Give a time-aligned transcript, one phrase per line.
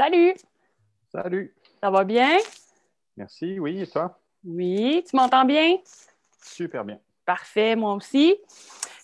[0.00, 0.34] Salut!
[1.12, 1.54] Salut!
[1.82, 2.38] Ça va bien?
[3.18, 4.18] Merci, oui, et toi?
[4.42, 5.76] Oui, tu m'entends bien?
[6.42, 6.98] Super bien.
[7.26, 8.34] Parfait, moi aussi.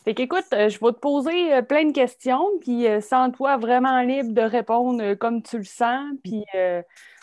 [0.05, 4.01] Fait qu'écoute, euh, je vais te poser euh, plein de questions, puis euh, sens-toi vraiment
[4.01, 6.47] libre de répondre comme tu le sens, puis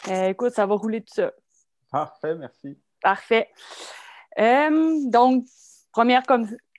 [0.08, 1.32] écoute, ça va rouler tout ça.
[1.92, 2.78] Parfait, merci.
[3.02, 3.50] Parfait.
[4.38, 5.46] donc,
[5.92, 6.22] première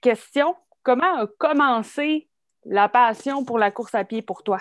[0.00, 0.54] question,
[0.84, 2.28] comment a commencé
[2.64, 4.60] la passion pour la course à pied pour toi?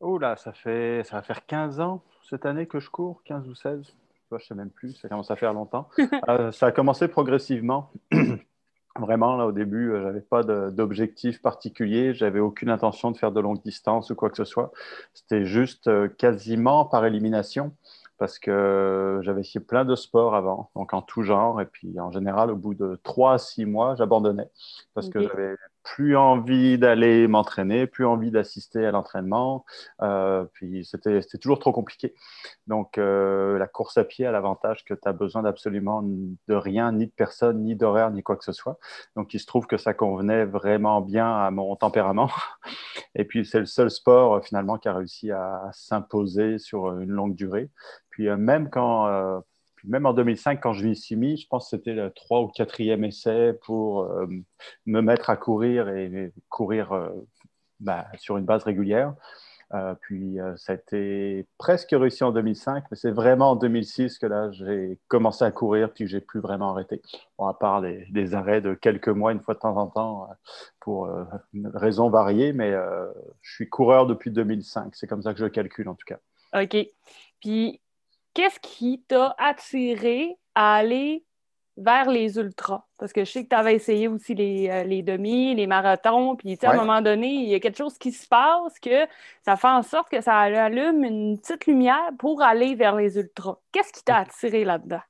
[0.00, 3.48] Oh là, ça fait ça va faire 15 ans cette année que je cours, 15
[3.48, 3.94] ou 16.
[4.30, 5.88] Je ne sais même plus, ça commence à faire longtemps.
[6.28, 7.90] Euh, ça a commencé progressivement.
[8.98, 13.30] Vraiment, là, au début, euh, je n'avais pas d'objectif particulier, j'avais aucune intention de faire
[13.30, 14.72] de longue distance ou quoi que ce soit.
[15.14, 17.72] C'était juste euh, quasiment par élimination
[18.18, 21.60] parce que j'avais essayé plein de sports avant, donc en tout genre.
[21.60, 24.48] Et puis en général, au bout de trois à six mois, j'abandonnais
[24.94, 25.54] parce que j'avais
[25.86, 29.64] plus envie d'aller m'entraîner, plus envie d'assister à l'entraînement.
[30.02, 32.12] Euh, puis c'était toujours trop compliqué.
[32.66, 36.90] Donc euh, la course à pied a l'avantage que tu as besoin d'absolument de rien,
[36.90, 38.78] ni de personne, ni d'horaire, ni quoi que ce soit.
[39.14, 42.30] Donc il se trouve que ça convenait vraiment bien à mon tempérament.
[43.14, 47.36] Et puis c'est le seul sport finalement qui a réussi à s'imposer sur une longue
[47.36, 47.70] durée.
[48.10, 49.06] Puis euh, même quand
[49.86, 52.48] même en 2005, quand je m'y suis mis, je pense que c'était le trois ou
[52.48, 54.26] quatrième essai pour euh,
[54.84, 57.08] me mettre à courir et, courir euh,
[57.80, 59.14] bah, sur une base régulière.
[59.74, 64.26] Euh, puis ça a été presque réussi en 2005, mais c'est vraiment en 2006 que
[64.26, 67.02] là j'ai commencé à courir puis que j'ai plus vraiment arrêté.
[67.40, 70.28] À part les, arrêts de quelques mois, une fois de temps en temps,
[70.78, 71.10] pour
[71.74, 72.72] raisons variées, mais
[73.42, 74.94] je suis coureur depuis 2005.
[74.94, 76.20] C'est comme ça que je calcule en tout cas.
[76.62, 76.76] OK.
[77.40, 77.80] Puis
[78.36, 81.24] qu'est-ce qui t'a attiré à aller
[81.78, 82.84] vers les ultras?
[82.98, 86.58] Parce que je sais que tu avais essayé aussi les, euh, demi, les marathons, puis
[86.62, 89.06] à un moment donné, il y a quelque chose qui se passe que
[89.42, 93.56] ça fait en sorte que ça allume une petite lumière pour aller vers les ultras.
[93.72, 95.02] Qu'est-ce qui t'a attiré là-dedans?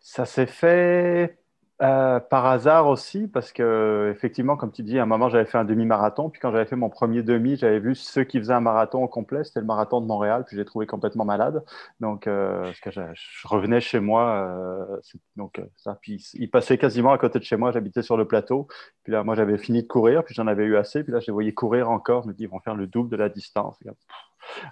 [0.00, 1.38] Ça s'est fait
[1.80, 5.58] euh, par hasard aussi, parce que effectivement, comme tu dis, à un moment j'avais fait
[5.58, 8.60] un demi-marathon, puis quand j'avais fait mon premier demi, j'avais vu ceux qui faisaient un
[8.60, 11.64] marathon au complet, c'était le marathon de Montréal, puis j'ai trouvé complètement malade.
[11.98, 13.00] Donc, euh, je,
[13.48, 15.00] revenais chez moi, euh,
[15.36, 18.68] donc ça, puis il passait quasiment à côté de chez moi, j'habitais sur le plateau,
[19.02, 21.26] puis là, moi j'avais fini de courir, puis j'en avais eu assez, puis là, je
[21.26, 23.76] les voyais courir encore, je me dis, ils vont faire le double de la distance.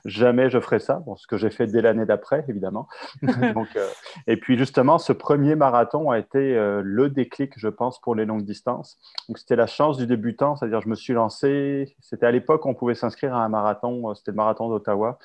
[0.04, 1.02] Jamais je ferai ça.
[1.06, 2.88] Bon, ce que j'ai fait dès l'année d'après, évidemment.
[3.54, 3.86] Donc, euh,
[4.26, 8.24] et puis justement, ce premier marathon a été euh, le déclic, je pense, pour les
[8.24, 8.98] longues distances.
[9.28, 11.96] Donc, c'était la chance du débutant, c'est-à-dire je me suis lancé.
[12.00, 14.10] C'était à l'époque on pouvait s'inscrire à un marathon.
[14.10, 15.18] Euh, c'était le marathon d'Ottawa,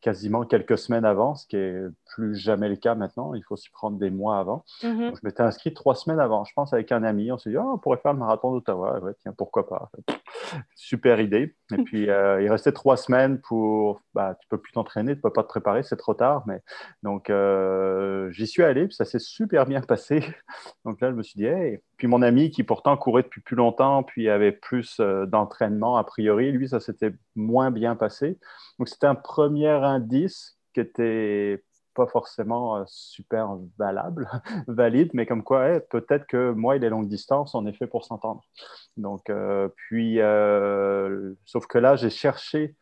[0.00, 1.82] quasiment quelques semaines avant, ce qui est
[2.14, 3.34] plus jamais le cas maintenant.
[3.34, 4.64] Il faut s'y prendre des mois avant.
[4.82, 5.16] Mm-hmm.
[5.16, 7.32] je m'étais inscrit trois semaines avant, je pense, avec un ami.
[7.32, 9.00] On s'est dit, oh, on pourrait faire le marathon d'Ottawa.
[9.00, 9.90] Ouais, tiens, pourquoi pas
[10.76, 11.56] Super idée.
[11.72, 15.42] Et puis, il restait trois semaines pour, bah, tu peux plus t'entraîner, tu peux pas
[15.42, 16.44] te préparer, c'est trop tard.
[16.46, 16.60] Mais
[17.02, 20.24] donc euh, j'y suis allé, puis ça s'est super bien passé.
[20.84, 21.80] Donc là, je me suis dit, hey.
[22.02, 26.02] Puis mon ami qui pourtant courait depuis plus longtemps, puis avait plus euh, d'entraînement a
[26.02, 28.40] priori, lui, ça s'était moins bien passé.
[28.80, 31.62] Donc c'était un premier indice qui était
[31.94, 34.28] pas forcément euh, super valable,
[34.66, 38.04] valide, mais comme quoi, peut-être que moi et les longues distances, on est fait pour
[38.04, 38.42] s'entendre.
[38.96, 39.30] Donc,
[39.76, 40.18] puis,
[41.44, 42.74] sauf que là, j'ai cherché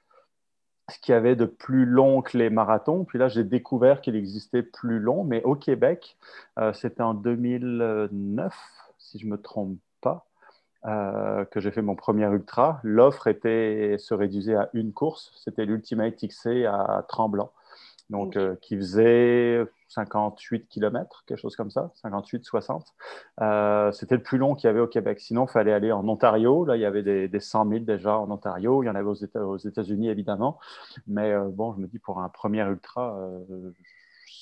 [0.91, 3.05] ce qu'il y avait de plus long que les marathons.
[3.05, 6.17] Puis là, j'ai découvert qu'il existait plus long, mais au Québec,
[6.59, 8.55] euh, c'était en 2009,
[9.11, 10.27] si je ne me trompe pas,
[10.87, 12.81] euh, que j'ai fait mon premier ultra.
[12.83, 17.53] L'offre était se réduisait à une course, c'était l'Ultimate XC à Tremblant
[18.11, 22.87] donc euh, qui faisait 58 km, quelque chose comme ça, 58, 60.
[23.41, 25.21] Euh, c'était le plus long qu'il y avait au Québec.
[25.21, 26.65] Sinon, il fallait aller en Ontario.
[26.65, 28.83] Là, il y avait des, des 100 000 déjà en Ontario.
[28.83, 30.59] Il y en avait aux, États, aux États-Unis, évidemment.
[31.07, 33.17] Mais bon, je me dis, pour un premier ultra,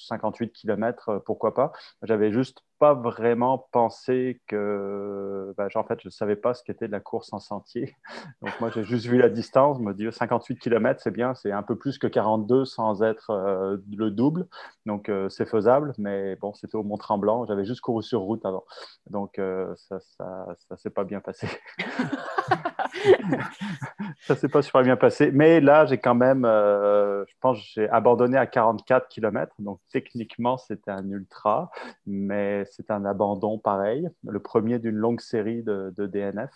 [0.09, 1.73] 58 km, pourquoi pas.
[2.03, 6.93] J'avais juste pas vraiment pensé que, bah, en fait, je savais pas ce qu'était de
[6.93, 7.97] la course en sentier.
[8.43, 11.62] Donc, moi, j'ai juste vu la distance, me dit 58 km, c'est bien, c'est un
[11.62, 14.47] peu plus que 42 sans être euh, le double.
[14.87, 17.47] Donc, euh, c'est faisable, mais bon, c'était au Mont-Tremblant.
[17.47, 18.64] J'avais juste couru sur route avant.
[19.11, 21.49] Donc, euh, ça, ça, ça s'est pas bien passé.
[24.20, 25.31] ça s'est pas super bien passé.
[25.32, 29.55] Mais là, j'ai quand même, je pense, j'ai abandonné à 44 km.
[29.58, 31.70] Donc, techniquement, c'était un ultra,
[32.06, 36.50] mais c'est un abandon pareil, le premier d'une longue série de, DNF.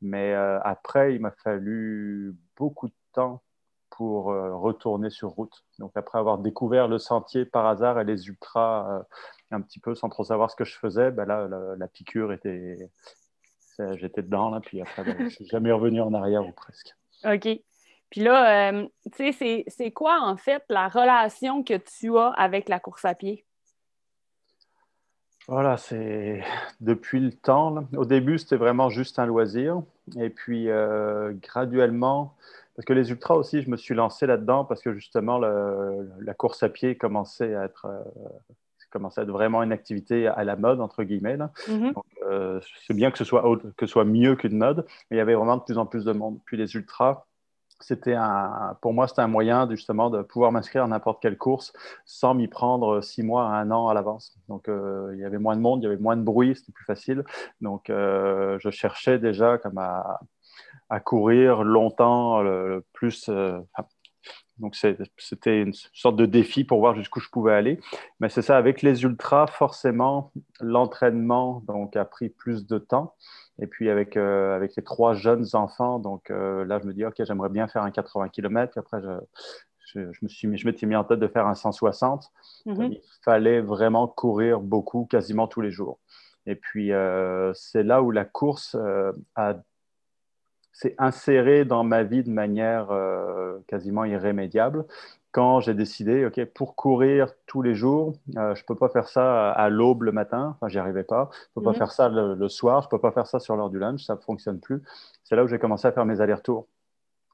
[0.00, 3.42] Mais euh, après, il m'a fallu beaucoup de temps
[3.90, 5.64] pour euh, retourner sur route.
[5.78, 9.02] Donc après avoir découvert le sentier par hasard et les ultras euh,
[9.52, 12.90] un petit peu sans trop savoir ce que je faisais, ben là, la, piqûre était...
[13.94, 16.94] J'étais dedans, là, puis après, ben, je ne suis jamais revenu en arrière ou presque.
[17.24, 17.48] OK.
[18.08, 18.72] Puis là,
[19.16, 23.16] tu sais, c'est quoi en fait la relation que tu as avec la course à
[23.16, 23.44] pied?
[25.46, 26.42] Voilà, c'est
[26.80, 27.84] depuis le temps.
[27.96, 29.82] Au début, c'était vraiment juste un loisir.
[30.16, 32.34] Et puis, euh, graduellement,
[32.76, 36.62] parce que les ultras aussi, je me suis lancé là-dedans parce que justement, la course
[36.62, 38.00] à pied commençait à être, euh,
[38.94, 41.36] à être vraiment une activité à la mode, entre guillemets.
[41.36, 41.92] Mm-hmm.
[42.26, 43.42] Euh, c'est bien que ce, soit,
[43.76, 46.04] que ce soit mieux qu'une mode, mais il y avait vraiment de plus en plus
[46.04, 46.38] de monde.
[46.46, 47.26] Puis les ultras,
[47.86, 51.72] c'était un, pour moi, c'était un moyen justement de pouvoir m'inscrire à n'importe quelle course
[52.04, 54.36] sans m'y prendre six mois à un an à l'avance.
[54.48, 56.72] Donc, euh, il y avait moins de monde, il y avait moins de bruit, c'était
[56.72, 57.24] plus facile.
[57.60, 60.20] Donc, je cherchais déjà comme à,
[61.00, 63.28] courir longtemps, le, plus.
[63.28, 63.58] Euh,
[64.58, 67.80] donc, c'était une sorte de défi pour voir jusqu'où je pouvais aller.
[68.20, 73.14] Mais c'est ça, avec les ultras, forcément, l'entraînement donc, a pris plus de temps.
[73.60, 77.04] Et puis, avec, euh, avec les trois jeunes enfants, donc euh, là, je me dis,
[77.04, 78.78] OK, j'aimerais bien faire un 80 km.
[78.78, 82.30] Après, je, je, me suis mis, je m'étais mis en tête de faire un 160.
[82.66, 82.92] Mm-hmm.
[82.92, 85.98] Il fallait vraiment courir beaucoup, quasiment tous les jours.
[86.46, 86.90] Et puis,
[87.54, 88.76] c'est là où la course
[89.34, 89.54] a
[90.74, 94.84] s'est inséré dans ma vie de manière euh, quasiment irrémédiable
[95.34, 99.08] quand j'ai décidé, OK, pour courir tous les jours, euh, je ne peux pas faire
[99.08, 101.28] ça à l'aube le matin, enfin, j'y arrivais pas.
[101.32, 101.78] Je ne peux pas mhm.
[101.78, 104.14] faire ça le, soir, je ne peux pas faire ça sur l'heure du lunch, ça
[104.14, 104.80] ne fonctionne plus.
[105.24, 106.68] C'est là où j'ai commencé à faire mes allers-retours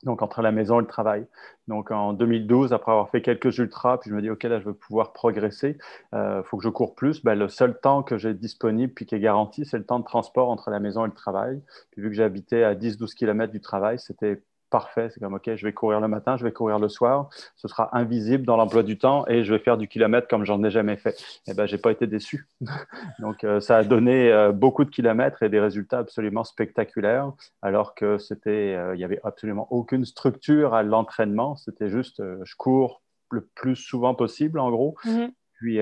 [0.05, 1.27] donc entre la maison et le travail.
[1.69, 4.65] Donc en 2012, après avoir fait quelques ultras, puis je me dis, OK, là, je
[4.65, 5.77] veux pouvoir progresser,
[6.15, 7.23] il euh, faut que je cours plus.
[7.23, 10.07] Ben, le seul temps que j'ai disponible, puis qui est garanti, c'est le temps de
[10.07, 11.61] transport entre la maison et le travail.
[11.91, 15.11] Puis vu que j'habitais à 10-12 km du travail, c'était parfait.
[15.11, 17.29] C'est comme, OK, je vais courir le matin, je vais courir le soir.
[17.57, 20.63] Ce sera invisible dans l'emploi du temps et je vais faire du kilomètre comme j'en
[20.65, 21.21] ai jamais fait.
[21.47, 22.49] Et eh ben, j'ai pas été déçu.
[23.19, 27.95] Donc, euh, ça a donné euh, beaucoup de kilomètres et des résultats absolument spectaculaires, alors
[27.95, 31.57] que c'était, euh, il y avait absolument aucune structure à l'entraînement.
[31.57, 34.97] C'était juste, je cours le plus souvent possible, en gros.
[35.05, 35.31] Mm-hmm.
[35.55, 35.79] Puis,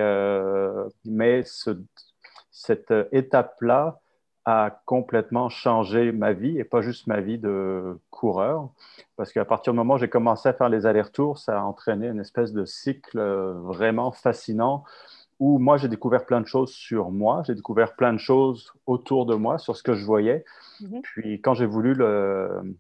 [1.05, 1.71] mais ce,
[2.51, 4.01] cette étape-là,
[4.51, 8.71] a complètement changé ma vie et pas juste ma vie de coureur.
[9.17, 12.09] Parce qu'à partir du moment où j'ai commencé à faire les allers-retours, ça a entraîné
[12.09, 14.85] une espèce de cycle vraiment fascinant
[15.39, 19.27] où moi j'ai découvert plein de choses sur moi, j'ai découvert plein de choses autour
[19.27, 20.47] de moi, sur ce que je voyais.
[20.81, 21.01] Mm-hmm.
[21.03, 22.75] Puis quand j'ai voulu le,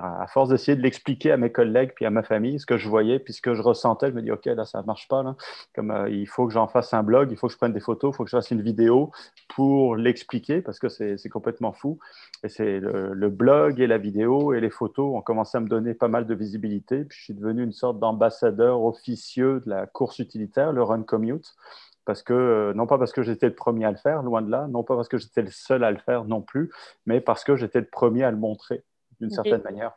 [0.00, 2.88] à force d'essayer de l'expliquer à mes collègues puis à ma famille, ce que je
[2.88, 5.22] voyais puis ce que je ressentais, je me dis OK, là, ça ne marche pas.
[5.22, 5.36] Là.
[5.74, 7.80] Comme euh, il faut que j'en fasse un blog, il faut que je prenne des
[7.80, 9.10] photos, il faut que je fasse une vidéo
[9.48, 11.98] pour l'expliquer parce que c'est complètement fou.
[12.44, 15.94] Et c'est le, blog et la vidéo et les photos ont commencé à me donner
[15.94, 17.04] pas mal de visibilité.
[17.04, 21.54] Puis je suis devenu une sorte d'ambassadeur officieux de la course utilitaire, le Run Commute
[22.04, 24.50] parce que, euh, non pas parce que j'étais le premier à le faire, loin de
[24.50, 26.70] là, non pas parce que j'étais le seul à le faire non plus,
[27.06, 28.82] mais parce que j'étais le premier à le montrer
[29.22, 29.92] d'une certaine manière.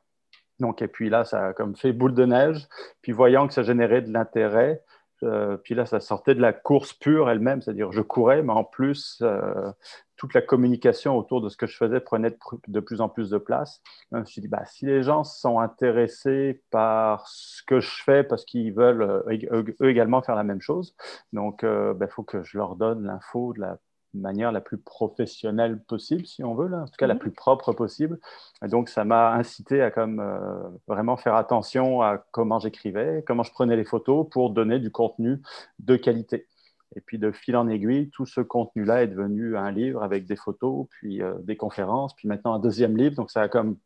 [0.59, 2.67] Donc, et puis là, ça a comme fait boule de neige.
[3.01, 4.83] Puis voyant que ça générait de l'intérêt,
[5.23, 8.63] euh, puis là, ça sortait de la course pure elle-même, c'est-à-dire je courais, mais en
[8.63, 9.71] plus, euh,
[10.17, 12.37] toute la communication autour de ce que je faisais prenait
[12.67, 13.81] de, plus en plus de place.
[14.11, 18.23] je me suis dit, bah, si les gens sont intéressés par ce que je fais
[18.23, 20.95] parce qu'ils veulent euh, eux, également faire la même chose,
[21.33, 23.77] donc il ben, faut que je leur donne l'info de la
[24.19, 27.19] manière la plus professionnelle possible, si on veut, là, en tout cas la mhm.
[27.19, 28.19] plus propre possible.
[28.63, 33.43] Et donc, ça m'a incité à comme, euh, vraiment faire attention à comment j'écrivais, comment
[33.43, 35.41] je prenais les photos pour donner du contenu
[35.79, 36.47] de qualité.
[36.95, 40.35] Et puis de fil en aiguille, tout ce contenu-là est devenu un livre avec des
[40.35, 43.15] photos, puis euh, des conférences, puis maintenant un deuxième livre.
[43.15, 43.77] Donc ça a comme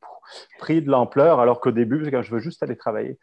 [0.60, 3.18] pris de l'ampleur, alors qu'au début, je veux juste aller travailler.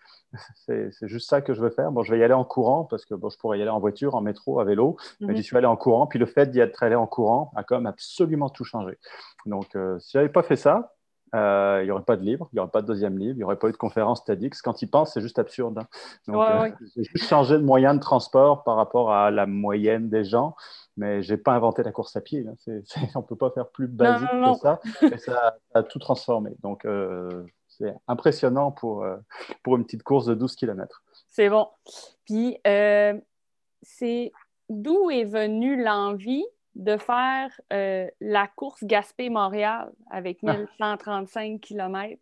[0.54, 1.92] C'est juste ça que je veux faire.
[1.92, 3.80] Bon, je vais y aller en courant parce que bon, je pourrais y aller en
[3.80, 5.36] voiture, en métro, à vélo, mais mhm.
[5.36, 6.06] j'y suis allé en courant.
[6.06, 8.98] Puis le fait d'y être allé en courant a quand même absolument tout changé.
[9.46, 10.96] Donc, euh, si je n'avais pas fait ça,
[11.34, 13.38] euh, il n'y aurait pas de livre, il n'y aurait pas de deuxième livre, il
[13.38, 14.62] n'y aurait pas eu de conférence TEDx.
[14.62, 15.78] Quand ils pensent, c'est juste absurde.
[15.78, 15.86] Hein.
[16.28, 20.24] Donc, euh, j'ai juste changé de moyen de transport par rapport à la moyenne des
[20.24, 20.54] gens,
[20.96, 22.46] mais je n'ai pas inventé la course à pied.
[22.66, 24.80] on ne peut pas faire plus basique que ça.
[25.02, 26.56] Et ça a tout transformé.
[26.62, 27.44] Donc, euh,
[27.78, 29.06] c'est impressionnant pour,
[29.62, 31.02] pour une petite course de 12 km.
[31.28, 31.68] C'est bon.
[32.24, 32.58] Puis,
[33.82, 34.32] c'est
[34.68, 41.66] d'où est venue l'envie de faire euh, la course Gaspé-Montréal avec 1135 ah.
[41.66, 42.20] km.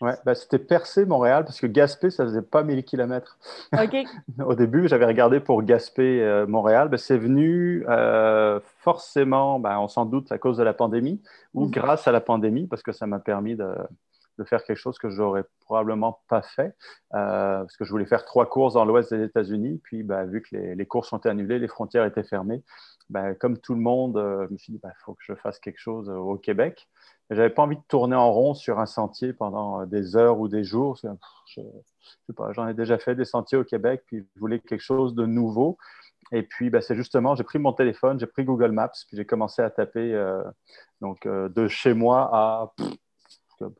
[0.00, 3.38] Ouais, ben, c'était percé Montréal parce que Gaspé, ça faisait pas 1000 km.
[3.72, 3.96] OK.
[4.44, 6.88] Au début, j'avais regardé pour Gaspé euh, Montréal.
[6.88, 11.22] Ben, c'est venu euh, forcément, ben, on s'en doute, à cause de la pandémie
[11.54, 11.70] ou mhm.
[11.70, 13.72] grâce à la pandémie parce que ça m'a permis de,
[14.42, 16.74] de faire quelque chose que j'aurais probablement pas fait,
[17.10, 19.80] parce que je voulais faire trois courses dans l'ouest des États-Unis.
[19.84, 22.62] Puis, bah, vu que les, les, courses ont été annulées, les frontières étaient fermées,
[23.10, 25.58] bah, comme tout le monde, je me suis dit, il bah, faut que je fasse
[25.58, 26.88] quelque chose au Québec.
[27.30, 30.64] J'avais pas envie de tourner en rond sur un sentier pendant des heures ou des
[30.64, 30.96] jours.
[30.96, 31.08] Je,
[31.54, 35.14] sais pas, j'en ai déjà fait des sentiers au Québec, puis je voulais quelque chose
[35.14, 35.78] de nouveau.
[36.32, 39.60] Et puis, c'est justement, j'ai pris mon téléphone, j'ai pris Google Maps, puis j'ai commencé
[39.60, 40.42] à taper euh,
[41.00, 42.72] donc, euh, de chez moi à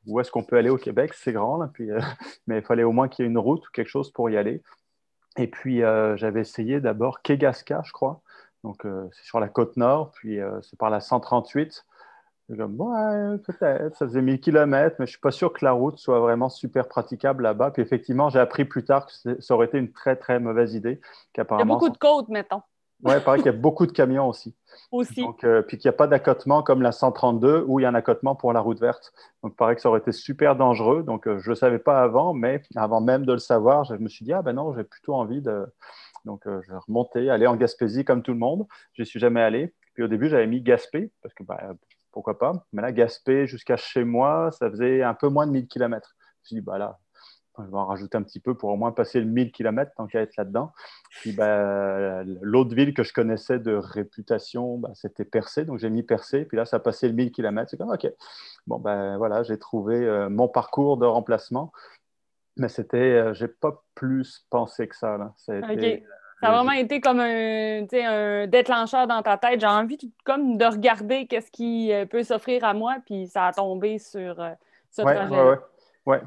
[0.07, 1.13] où est-ce qu'on peut aller au Québec?
[1.15, 2.01] C'est grand, là, puis, euh,
[2.47, 4.37] mais il fallait au moins qu'il y ait une route ou quelque chose pour y
[4.37, 4.63] aller.
[5.39, 5.81] Et puis,
[6.17, 8.21] j'avais essayé d'abord Kegaska, je crois.
[8.65, 11.87] Donc, c'est sur la côte nord, puis c'est par la 138.
[12.57, 15.73] Comme, ouais, peut-être, ça faisait 1000 km, mais je ne suis pas sûr que la
[15.73, 17.71] route soit vraiment super praticable là-bas.
[17.71, 21.01] Puis effectivement, j'ai appris plus tard que ça aurait été une très, très mauvaise idée.
[21.37, 22.61] Il y a beaucoup de côtes, mettons.
[23.03, 24.55] Oui, il paraît qu'il y a beaucoup de camions aussi.
[24.93, 25.23] Aussi.
[25.23, 27.89] Donc, euh, puis qu'il n'y a pas d'accotement comme la 132 où il y a
[27.89, 29.13] un accotement pour la route verte.
[29.43, 31.03] Donc, il paraît que ça aurait été super dangereux.
[31.03, 33.95] Donc, euh, je ne le savais pas avant, mais avant même de le savoir, je
[33.95, 35.67] me suis dit, ah ben non, j'ai plutôt envie de.
[36.25, 38.67] Donc, euh, je vais remonter, aller en Gaspésie comme tout le monde.
[38.93, 39.75] Je n'y suis jamais allé.
[39.95, 41.59] Puis au début, j'avais mis Gaspé, parce que bah,
[42.13, 42.53] pourquoi pas.
[42.73, 46.15] Mais là, Gaspé jusqu'à chez moi, ça faisait un peu moins de 1000 km.
[46.15, 46.99] Je me suis dit, bah là,
[47.59, 50.07] je vais en rajouter un petit peu pour au moins passer le 1000 km tant
[50.07, 50.73] qu'à être là-dedans.
[51.11, 56.03] Puis bah, l'autre ville que je connaissais de réputation, bah, c'était Percé, donc j'ai mis
[56.03, 56.45] Percé.
[56.45, 57.71] Puis là, ça a passé le 1000 km.
[57.71, 58.07] C'est comme, OK.
[58.67, 61.73] Bon, ben voilà, j'ai trouvé euh, mon parcours de remplacement.
[62.57, 65.17] Mais c'était, euh, j'ai pas plus pensé que ça.
[65.17, 65.33] Là.
[65.37, 65.55] Ça
[66.43, 69.61] ça a vraiment été comme un, un déclencheur dans ta tête.
[69.61, 73.53] J'ai envie comme de regarder qu'est-ce qui euh, peut s'offrir à moi, puis ça a
[73.53, 74.51] tombé sur euh,
[74.91, 75.41] ce ouais, projet.
[75.41, 75.59] Ouais, ouais.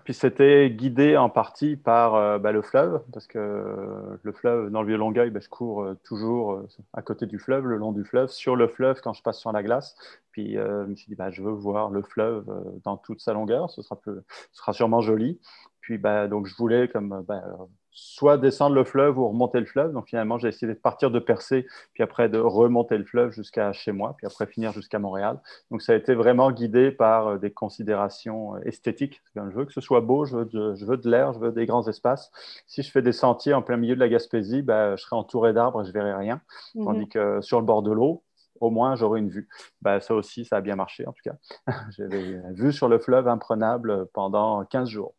[0.04, 4.82] Puis c'était guidé en partie par euh, bah, le fleuve, parce que le fleuve, dans
[4.82, 6.62] le Vieux-Longueuil, bah, je cours toujours
[6.94, 9.52] à côté du fleuve, le long du fleuve, sur le fleuve quand je passe sur
[9.52, 9.96] la glace.
[10.32, 12.46] Puis je me suis dit, bah, je veux voir le fleuve
[12.84, 14.12] dans toute sa longueur, ce sera, ce
[14.54, 15.40] sera sûrement joli.
[15.86, 17.44] Puis bah, donc je voulais comme bah,
[17.92, 19.94] soit descendre le fleuve ou remonter le fleuve.
[19.94, 23.72] Donc finalement, j'ai essayé de partir de Percé, puis après de remonter le fleuve jusqu'à
[23.72, 25.40] chez moi, puis après finir jusqu'à Montréal.
[25.70, 29.22] Donc ça a été vraiment guidé par euh, des considérations euh, esthétiques.
[29.36, 31.52] Je veux que ce soit beau, je veux de, je veux de l'air, je veux
[31.52, 32.32] des grands espaces.
[32.66, 35.54] Si je fais des sentiers en plein milieu de la Gaspésie, bah, je serai entouré
[35.54, 36.42] d'arbres et je verrai rien.
[36.74, 36.86] Mhm.
[36.86, 38.24] Tandis que sur le bord de l'eau,
[38.60, 39.48] au moins j'aurai une vue.
[39.82, 41.36] Bah, ça aussi, ça a bien marché en tout cas.
[41.98, 45.16] J'avais vue sur le fleuve imprenable pendant 15 jours.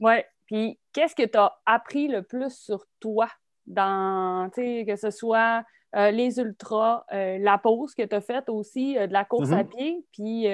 [0.00, 3.28] ouais, puis, qu'est-ce que tu as appris le plus sur toi,
[3.66, 5.64] dans, que ce soit
[5.96, 9.52] euh, les ultras, euh, la pause que tu as faite aussi, euh, de la course
[9.52, 9.68] à mm-hmm.
[9.68, 10.46] pied, puis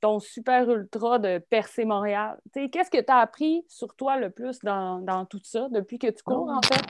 [0.00, 2.36] ton super ultra de Percé Montréal.
[2.52, 6.22] Qu'est-ce que tu as appris sur toi le plus dans, tout ça depuis que tu
[6.24, 6.82] cours, en fait?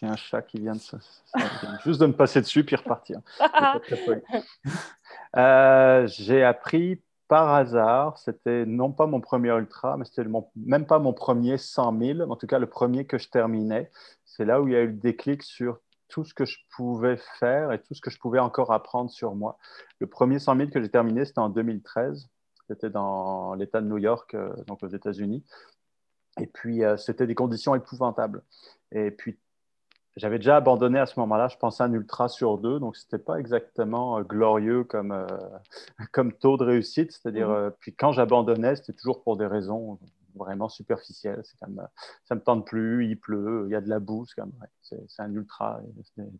[0.00, 0.98] Il y a un chat qui vient de ça,
[1.84, 3.20] juste de me passer dessus puis repartir.
[6.08, 11.12] J'ai appris par hasard, c'était non pas mon premier ultra, mais c'était même pas mon
[11.12, 13.90] premier 100 000, en tout cas le premier que je terminais.
[14.24, 17.16] C'est là où il y a eu le déclic sur tout ce que je pouvais
[17.38, 19.56] faire et tout ce que je pouvais encore apprendre sur moi.
[19.98, 22.28] Le premier 100 000 que j'ai terminé, c'était en 2013.
[22.68, 25.42] C'était dans l'État de New York, euh, donc aux États-Unis.
[26.38, 28.42] Et puis, euh, c'était des conditions épouvantables.
[28.90, 29.38] Et puis,
[30.16, 33.04] j'avais déjà abandonné à ce moment-là, je pensais à un ultra sur deux, donc ce
[33.04, 35.26] n'était pas exactement euh, glorieux comme, euh,
[36.12, 37.12] comme taux de réussite.
[37.12, 37.54] C'est-à-dire, mmh.
[37.54, 39.98] euh, puis quand j'abandonnais, c'était toujours pour des raisons
[40.34, 41.40] vraiment superficiel.
[41.44, 41.86] C'est comme, euh,
[42.24, 44.24] ça me tente plus, il pleut, il y a de la boue.
[44.26, 44.42] C'est
[45.08, 45.80] c'est un ultra.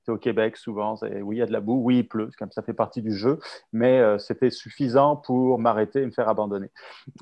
[0.05, 2.31] Tu au Québec souvent, oui, il y a de la boue, oui, il pleut.
[2.51, 3.39] Ça fait partie du jeu,
[3.73, 6.71] mais euh, c'était suffisant pour m'arrêter et me faire abandonner.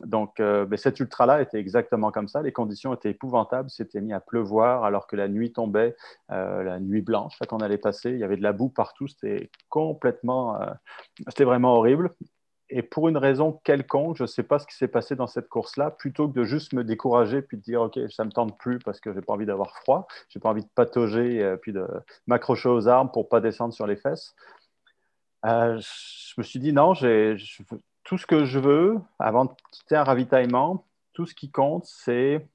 [0.04, 2.42] Donc, euh, ben, cet ultra-là était exactement comme ça.
[2.42, 3.70] Les conditions étaient épouvantables.
[3.70, 5.96] C'était mis à pleuvoir alors que la nuit tombait,
[6.28, 8.10] la nuit blanche, là qu'on allait passer.
[8.10, 9.06] Il y avait de la boue partout.
[9.08, 10.58] C'était complètement,
[11.28, 12.14] c'était vraiment horrible
[12.70, 15.48] et pour une raison quelconque, je ne sais pas ce qui s'est passé dans cette
[15.48, 18.78] course-là, plutôt que de juste me décourager puis de dire ok, ça me tente plus
[18.78, 21.86] parce que j'ai pas envie d'avoir froid, j'ai pas envie de patauger euh, puis de
[22.26, 24.34] m'accrocher aux armes pour pas descendre sur les fesses.
[25.46, 30.04] Euh, je me suis dit non, tout ce que je veux avant de quitter un
[30.04, 32.46] ravitaillement, tout ce qui compte, c'est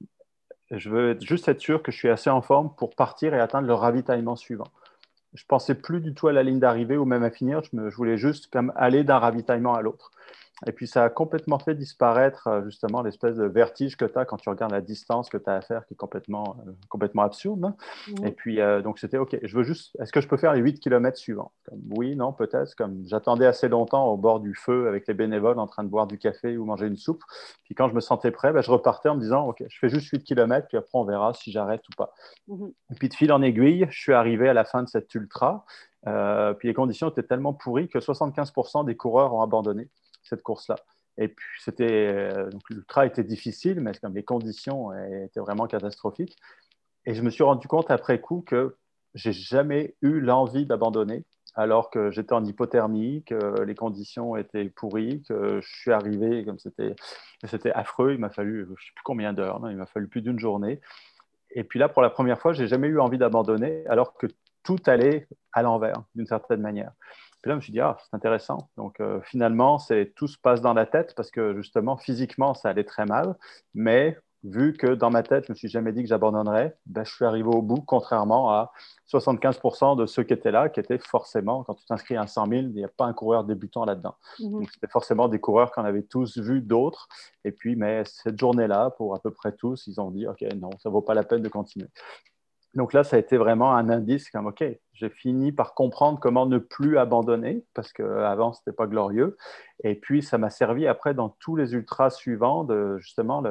[0.71, 3.67] je veux juste être sûr que je suis assez en forme pour partir et atteindre
[3.67, 4.67] le ravitaillement suivant
[5.35, 7.61] je pensais plus du tout à la ligne d'arrivée ou même à finir.
[7.63, 10.11] Je, voulais juste aller d'un ravitaillement à l'autre.
[10.65, 14.23] Et puis, ça a complètement fait disparaître euh, justement l'espèce de vertige que tu as
[14.23, 17.23] quand tu regardes la distance que tu as à faire, qui est complètement, euh, complètement
[17.23, 17.65] absurde.
[17.65, 17.75] Hein.
[18.23, 20.61] Et puis, euh, donc, c'était OK, je veux juste, est-ce que je peux faire les
[20.61, 21.51] 8 km suivants?
[21.65, 22.73] Comme, Oui, non, peut-être.
[22.75, 26.07] Comme j'attendais assez longtemps au bord du feu avec les bénévoles en train de boire
[26.07, 27.23] du café ou manger une soupe.
[27.65, 29.89] Puis, quand je me sentais prêt, ben, je repartais en me disant OK, je fais
[29.89, 32.13] juste 8 km, puis après, on verra si j'arrête ou pas.
[32.47, 35.13] Mmh Et puis, de fil en aiguille, je suis arrivé à la fin de cette
[35.15, 35.65] ultra.
[36.59, 39.89] puis, les conditions étaient tellement pourries que 75% des coureurs ont abandonné
[40.25, 40.75] cette course-là.
[41.17, 42.33] Et puis, c'était,
[42.69, 44.91] l'ultra était difficile, mais comme les conditions
[45.23, 46.37] étaient vraiment catastrophiques.
[47.05, 48.75] Et je me suis rendu compte après coup que
[49.13, 51.23] j'ai jamais eu l'envie d'abandonner
[51.55, 56.59] alors que j'étais en hypothermie, que les conditions étaient pourries, que je suis arrivé comme
[56.59, 56.95] c'était,
[57.45, 58.13] c'était affreux.
[58.13, 60.81] Il m'a fallu, je ne sais plus combien d'heures, il m'a fallu plus d'une journée.
[61.51, 64.27] Et puis là, pour la première fois, j'ai jamais eu envie d'abandonner, alors que
[64.63, 66.91] tout allait à l'envers, d'une certaine manière.
[67.45, 68.57] Puis là, je me suis dit, ah, c'est intéressant.
[68.75, 72.69] Donc, euh, finalement, c'est, tout se passe dans la tête parce que justement, physiquement, ça
[72.69, 73.35] allait très mal,
[73.75, 77.13] mais vu que dans ma tête, je me suis jamais dit que j'abandonnerais, ben, je
[77.13, 78.71] suis arrivé au bout, contrairement à
[79.13, 82.61] 75% de ceux qui étaient là, qui étaient forcément, quand tu t'inscris à 100 000,
[82.61, 84.15] il n'y a pas un coureur débutant là-dedans.
[84.39, 84.51] Mhm.
[84.51, 87.07] Donc, c'était forcément des coureurs qu'on avait tous vu d'autres.
[87.43, 90.71] Et puis, mais cette journée-là, pour à peu près tous, ils ont dit, OK, non,
[90.79, 91.89] ça ne vaut pas la peine de continuer.
[92.75, 94.63] Donc là, ça a été vraiment un indice comme, OK,
[94.93, 99.37] j'ai fini par comprendre comment ne plus abandonner, parce qu'avant, ce n'était pas glorieux.
[99.83, 102.67] Et puis, ça m'a servi après dans tous les ultras suivants
[102.97, 103.41] justement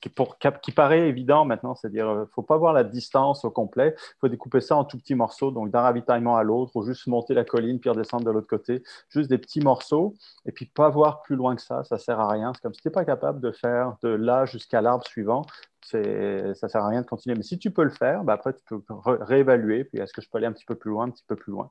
[0.00, 3.44] qui, pour, qui paraît évident maintenant, c'est-à-dire il euh, ne faut pas voir la distance
[3.44, 6.76] au complet, il faut découper ça en tout petits morceaux, donc d'un ravitaillement à l'autre,
[6.76, 10.52] ou juste monter la colline puis redescendre de l'autre côté, juste des petits morceaux, et
[10.52, 12.52] puis pas voir plus loin que ça, ça sert à rien.
[12.54, 15.46] C'est comme si tu n'es pas capable de faire de là jusqu'à l'arbre suivant,
[15.86, 17.36] ça ne sert à rien de continuer.
[17.36, 19.84] Mais si tu peux le faire, bah après, tu peux réévaluer.
[19.84, 21.52] Puis, est-ce que je peux aller un petit peu plus loin, un petit peu plus
[21.52, 21.70] loin?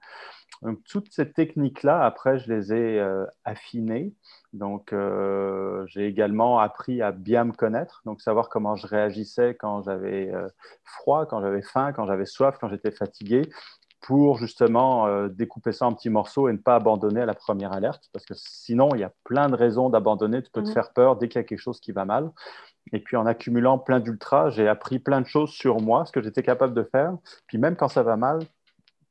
[0.62, 4.14] Donc, toutes ces techniques-là, après, je les ai euh, affinées.
[4.54, 9.84] Donc, euh, j'ai également appris à bien me connaître, donc savoir comment je réagissais quand
[9.84, 10.48] j'avais euh,
[10.84, 13.42] froid, quand j'avais faim, quand j'avais soif, quand j'étais fatigué,
[14.02, 18.04] pour justement découper ça en petits morceaux et ne pas abandonner à la première alerte,
[18.14, 20.44] parce que sinon, il y a plein de raisons d'abandonner.
[20.44, 22.32] Tu peux te mmh faire peur dès qu'il y a quelque chose qui va mal.
[22.94, 26.22] Et puis en accumulant plein d'ultras, j'ai appris plein de choses sur moi, ce que
[26.22, 27.14] j'étais capable de faire.
[27.48, 28.40] Puis même quand ça va mal,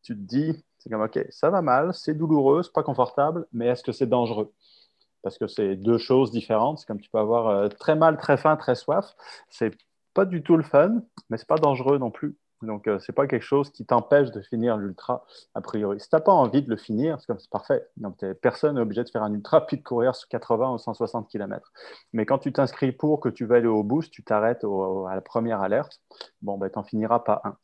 [0.02, 3.66] tu te dis, c'est comme, OK, ça va mal, c'est douloureux, c'est pas confortable, mais
[3.66, 4.52] est-ce que c'est dangereux?
[5.22, 6.78] Parce que c'est deux choses différentes.
[6.78, 9.16] C'est comme tu peux avoir euh, très mal, très faim, très soif.
[9.48, 9.74] C'est
[10.12, 12.36] pas du tout le fun, mais c'est pas dangereux non plus.
[12.64, 16.00] Donc, euh, ce n'est pas quelque chose qui t'empêche de finir l'ultra, a priori.
[16.00, 17.86] Si tu n'as pas envie de le finir, c'est comme c'est parfait.
[17.96, 21.28] Donc, personne n'est obligé de faire un ultra puis de courir sur 80 ou 160
[21.28, 21.72] km.
[22.12, 25.14] Mais quand tu t'inscris pour que tu vas aller au bout, si tu t'arrêtes à
[25.14, 26.00] la première alerte,
[26.42, 27.56] bon, ben, tu n'en finiras pas un.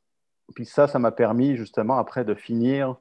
[0.55, 2.97] Puis ça, ça m'a permis justement après de finir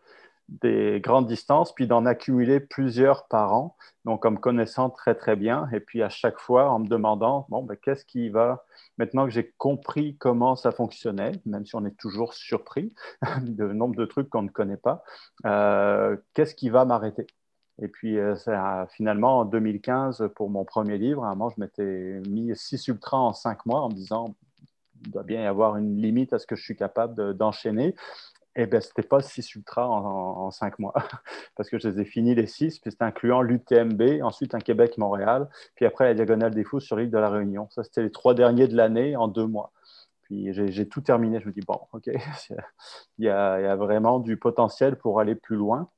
[0.62, 5.35] des grandes distances, puis d'en accumuler plusieurs par an, donc en me connaissant très très
[5.35, 8.65] bien, et puis à chaque fois en me demandant, bon, ben, qu'est-ce qui va,
[8.97, 12.93] maintenant que j'ai compris comment ça fonctionnait, même si on est toujours surpris
[13.41, 15.03] de nombre de trucs qu'on ne connaît pas,
[15.45, 17.27] euh, qu'est-ce qui va m'arrêter?
[17.81, 18.35] Et puis, euh,
[18.91, 23.17] finalement, en 2015, pour mon premier livre, à un moment, je m'étais mis six ultras
[23.17, 24.35] en cinq mois en me disant,
[25.05, 27.95] il doit bien y avoir une limite à ce que je suis capable d'enchaîner.
[28.61, 30.93] Eh bien, ce n'était pas six ultras en, cinq mois,
[31.55, 35.47] parce que je les ai finis les six, puis c'était incluant l'UTMB, ensuite un Québec-Montréal,
[35.75, 37.69] puis après la Diagonale des Fous sur l'île de la Réunion.
[37.69, 39.71] Ça, c'était les trois derniers de l'année en deux mois.
[40.23, 41.39] Puis j'ai tout terminé.
[41.39, 42.07] Je me dis, bon, OK,
[43.17, 45.89] il y, a, vraiment du potentiel pour aller plus loin.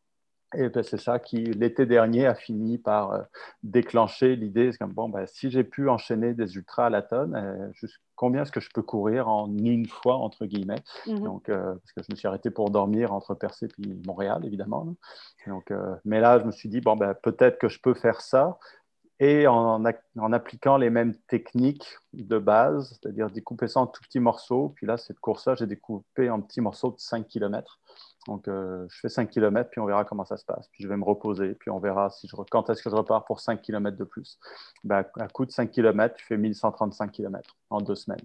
[0.53, 3.21] Et ben, c'est ça qui, l'été dernier, a fini par euh,
[3.63, 4.71] déclencher l'idée.
[4.71, 8.41] C'est comme, bon, ben, si j'ai pu enchaîner des ultras à la tonne, euh, combien
[8.43, 10.83] est-ce que je peux courir en une fois, entre guillemets?
[11.07, 11.19] Mhm.
[11.21, 14.93] Donc, euh, parce que je me suis arrêté pour dormir entre Percé et Montréal, évidemment.
[15.47, 18.21] Donc, euh, mais là, je me suis dit, bon, ben, peut-être que je peux faire
[18.21, 18.59] ça.
[19.19, 24.19] Et en, en, appliquant les mêmes techniques de base, c'est-à-dire découper ça en tout petits
[24.19, 24.73] morceaux.
[24.75, 27.79] Puis là, cette course-là, j'ai découpé en petits morceaux de 5 km.
[28.27, 30.67] Donc, euh, je fais 5 km, puis on verra comment ça se passe.
[30.71, 33.25] Puis je vais me reposer, puis on verra si je, quand est-ce que je repars
[33.25, 34.37] pour 5 km de plus.
[34.83, 38.21] Ben, à coup de 5 km, tu fais 1135 km en deux semaines.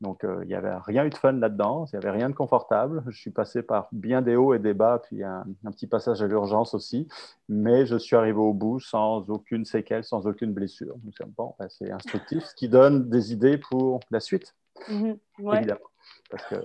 [0.00, 2.34] Donc, euh, il n'y avait rien eu de fun là-dedans, il n'y avait rien de
[2.34, 3.02] confortable.
[3.08, 6.28] Je suis passé par bien des hauts et des bas, puis un, petit passage à
[6.28, 7.08] l'urgence aussi.
[7.48, 10.94] Mais je suis arrivé au bout sans aucune séquelle, sans aucune blessure.
[11.02, 14.54] Donc, bon, ben, c'est instructif, ce qui donne des idées pour la suite,
[14.88, 15.80] évidemment.
[16.30, 16.56] Parce que...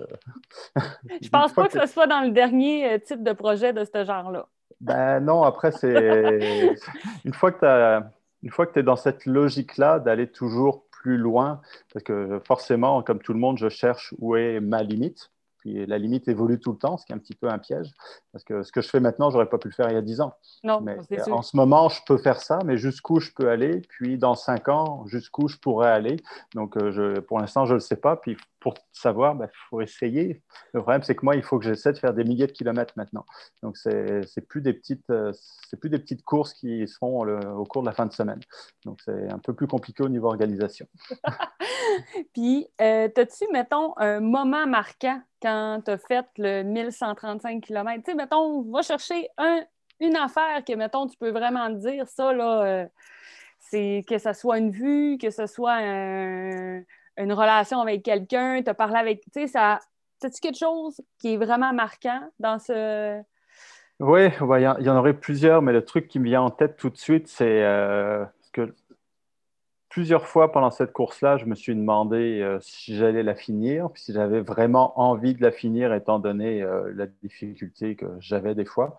[1.22, 4.04] je pense pas que, ce soit dans le dernier euh, type de projet de ce
[4.04, 4.48] genre-là.
[4.80, 6.76] Ben non, après, c'est.
[7.24, 11.60] Une fois que tu es dans cette logique-là d'aller toujours plus loin,
[11.92, 15.30] parce que forcément, comme tout le monde, je cherche où est ma limite
[15.66, 17.90] la limite évolue tout le temps, ce qui est un petit peu un piège.
[18.32, 20.02] Parce que ce que je fais maintenant, j'aurais pas pu le faire il y a
[20.02, 20.34] 10 ans.
[20.64, 20.96] Non, mais
[21.30, 24.68] en ce moment, je peux faire ça, mais jusqu'où je peux aller Puis dans 5
[24.68, 26.16] ans, jusqu'où je pourrais aller
[26.54, 28.16] Donc euh, je, pour l'instant, je ne le sais pas.
[28.16, 30.42] Puis pour savoir, il bah, faut essayer.
[30.72, 32.94] Le problème, c'est que moi, il faut que j'essaie de faire des milliers de kilomètres
[32.96, 33.24] maintenant.
[33.62, 35.30] Donc c'est plus des petites, euh,
[35.80, 38.40] plus des petites courses qui seront au cours de la fin de semaine.
[38.84, 40.88] Donc c'est un peu plus compliqué au niveau organisation.
[42.34, 48.02] Puis, euh, as-tu, mettons, un moment marquant quand tu as fait le 1135 km?
[48.02, 49.62] Tu sais, mettons, va chercher un,
[50.00, 52.86] une affaire que, mettons, tu peux vraiment dire, ça, là, euh,
[53.60, 55.78] c'est que ce soit une vue, que ce soit
[57.18, 59.22] une relation avec quelqu'un, tu as parlé avec.
[59.22, 59.80] Tu sais, ça.
[60.24, 63.22] As-tu quelque chose qui est vraiment marquant dans ce?
[63.98, 66.90] Oui, il y, en aurait plusieurs, mais le truc qui me vient en tête tout
[66.90, 68.74] de suite, c'est euh, que
[69.88, 74.12] plusieurs fois pendant cette course-là, je me suis demandé euh, si j'allais la finir, si
[74.12, 78.98] j'avais vraiment envie de la finir, étant donné euh, la difficulté que j'avais des fois.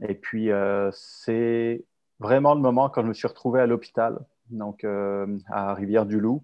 [0.00, 0.50] Et puis,
[0.92, 1.84] c'est
[2.18, 4.18] vraiment le moment quand je me suis retrouvé à l'hôpital,
[4.50, 6.42] donc à Rivière-du-Loup.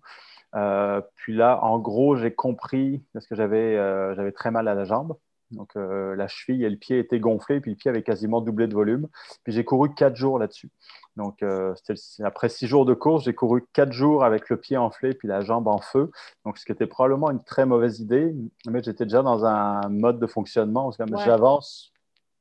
[0.52, 5.16] Puis là, en gros, j'ai compris, parce que j'avais très mal à la jambe.
[5.50, 8.66] Donc euh, la cheville et le pied étaient gonflés, puis le pied avait quasiment doublé
[8.66, 9.08] de volume.
[9.44, 10.70] Puis j'ai couru quatre jours là-dessus.
[11.16, 11.74] Donc euh,
[12.22, 15.40] après six jours de course, j'ai couru quatre jours avec le pied enflé puis la
[15.40, 16.10] jambe en feu.
[16.44, 18.34] Donc ce qui était probablement une très mauvaise idée,
[18.68, 20.90] mais j'étais déjà dans un mode de fonctionnement.
[21.24, 21.92] J'avance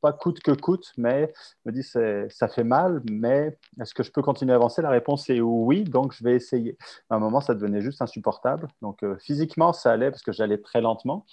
[0.01, 1.33] pas coûte que coûte, mais
[1.65, 4.81] me dis ça fait mal, mais est-ce que je peux continuer à avancer?
[4.81, 6.77] La réponse est oui, donc je vais essayer.
[7.09, 8.67] À un moment, ça devenait juste insupportable.
[8.81, 11.25] Donc euh, physiquement, ça allait parce que j'allais très lentement.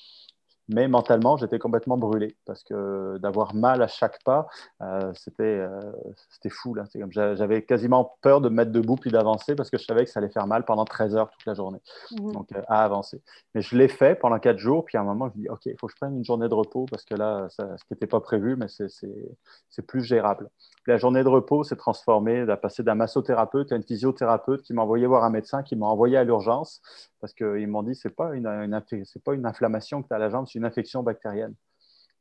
[0.69, 4.47] Mais mentalement, j'étais complètement brûlé parce que d'avoir mal à chaque pas,
[4.83, 5.93] euh, euh,
[6.31, 6.75] c'était fou.
[6.75, 6.85] Là.
[7.11, 10.21] J'avais quasiment peur de me mettre debout puis d'avancer parce que je savais que ça
[10.21, 11.81] allait faire mal pendant 13 heures toute la journée
[12.13, 12.33] mhm.
[12.33, 13.21] donc, euh, à avancer.
[13.55, 14.85] Mais je l'ai fait pendant 4 jours.
[14.87, 16.49] Puis à un moment, je me dis OK, il faut que je prenne une journée
[16.49, 20.49] de repos parce que là, ça, ce qui n'était pas prévu, mais c'est plus gérable.
[20.87, 24.83] La journée de repos s'est transformée, de passer d'un massothérapeute à une physiothérapeute qui m'a
[24.83, 26.83] envoyé voir un médecin qui m'a envoyé à l'urgence
[27.21, 28.45] parce qu'ils m'ont dit c'est pas une,
[29.25, 31.55] pas une inflammation que tu as à la jambe, c'est une infection bactérienne.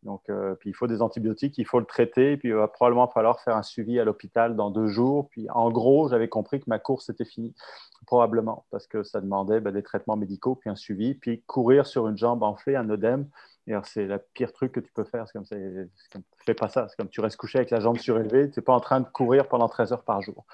[0.04, 3.08] Donc, euh, puis il faut des antibiotiques, il faut le traiter, puis il va probablement
[3.08, 5.30] falloir faire un suivi à l'hôpital dans deux jours.
[5.30, 7.54] Puis en gros, j'avais compris que ma course était finie,
[8.06, 12.08] probablement, parce que ça demandait ben, des traitements médicaux, puis un suivi, puis courir sur
[12.08, 13.28] une jambe enflée, un œdème.
[13.84, 15.28] C'est le pire truc que tu peux faire.
[15.28, 15.46] C'est comme,
[16.12, 16.88] comme, fais pas ça.
[16.90, 19.08] C'est comme tu restes couché avec la jambe surélevée, tu n'es pas en train de
[19.08, 20.46] courir pendant 13 heures par jour.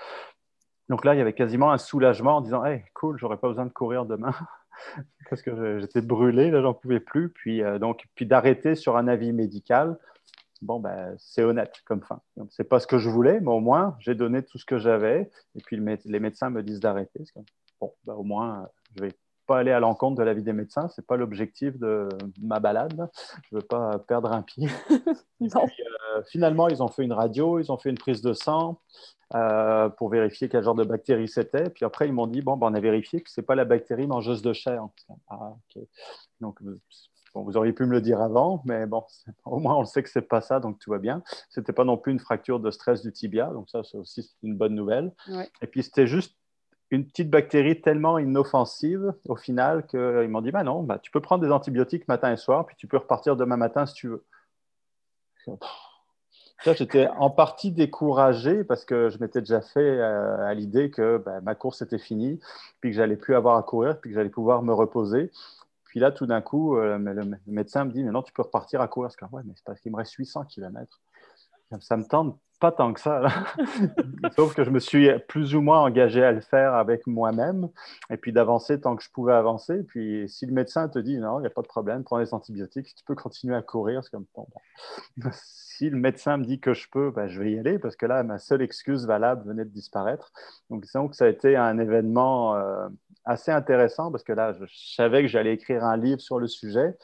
[0.90, 3.66] Donc là, il y avait quasiment un soulagement en disant Hey, cool, j'aurais pas besoin
[3.66, 4.34] de courir demain.
[5.30, 7.30] parce que j'étais brûlé, là, j'en pouvais plus.
[7.30, 9.98] Puis, euh, donc, puis d'arrêter sur un avis médical,
[10.62, 12.22] bon, ben, c'est honnête comme fin.
[12.50, 15.30] C'est pas ce que je voulais, mais au moins, j'ai donné tout ce que j'avais.
[15.56, 17.24] Et puis, les médecins me disent d'arrêter.
[17.80, 19.12] Bon, ben, au moins, je vais
[19.50, 20.90] pas aller à l'encontre de l'avis des médecins.
[20.90, 22.08] C'est pas l'objectif de
[22.40, 23.10] ma balade.
[23.50, 24.70] Je veux pas perdre un pied.
[25.42, 28.80] Euh, finalement, ils ont fait une radio, ils ont fait une prise de sang.
[29.36, 31.70] Euh, pour vérifier quel genre de bactérie c'était.
[31.70, 33.64] Puis après, ils m'ont dit, bon, ben, on a vérifié que ce n'est pas la
[33.64, 34.88] bactérie mangeuse de chair.
[35.30, 35.54] Ah,
[36.42, 36.60] donc,
[37.36, 39.04] vous auriez pu me le dire avant, mais bon,
[39.46, 41.22] au moins on le sait que ce n'est pas ça, donc tout va bien.
[41.50, 44.32] Ce n'était pas non plus une fracture de stress du tibia, donc ça, c'est aussi
[44.42, 45.14] une bonne nouvelle.
[45.62, 46.39] Et puis, c'était juste
[46.92, 51.22] une petite bactérie tellement inoffensive au final qu'ils m'ont dit, bah non, bah, tu peux
[51.22, 54.24] prendre des antibiotiques matin et soir, puis tu peux repartir demain matin si tu veux
[56.66, 61.42] j'étais en partie découragé parce que je m'étais déjà fait euh, à l'idée que ben,
[61.42, 62.40] ma course était finie,
[62.82, 65.32] puis que j'allais plus avoir à courir, puis que j'allais pouvoir me reposer.
[65.86, 68.80] Puis là, tout d'un coup, euh, le, médecin me dit, mais non, tu peux repartir
[68.82, 69.08] à courir.
[69.08, 71.02] Parce que, ouais, mais c'est parce qu'il me reste 800 km.
[71.80, 73.22] Ça me tente pas tant que ça.
[74.36, 77.70] Sauf que je me suis plus ou moins engagé à le faire avec moi-même
[78.10, 79.84] et puis d'avancer tant que je pouvais avancer.
[79.84, 82.34] Puis si le médecin te dit non, il n'y a pas de problème, prends les
[82.34, 84.02] antibiotiques, tu peux continuer à courir.
[85.32, 88.06] Si le médecin me dit que je peux, ben, je vais y aller parce que
[88.06, 90.34] là, ma seule excuse valable venait de disparaître.
[90.70, 92.90] Donc, disons que ça a été un événement euh,
[93.24, 96.98] assez intéressant parce que là, je savais que j'allais écrire un livre sur le sujet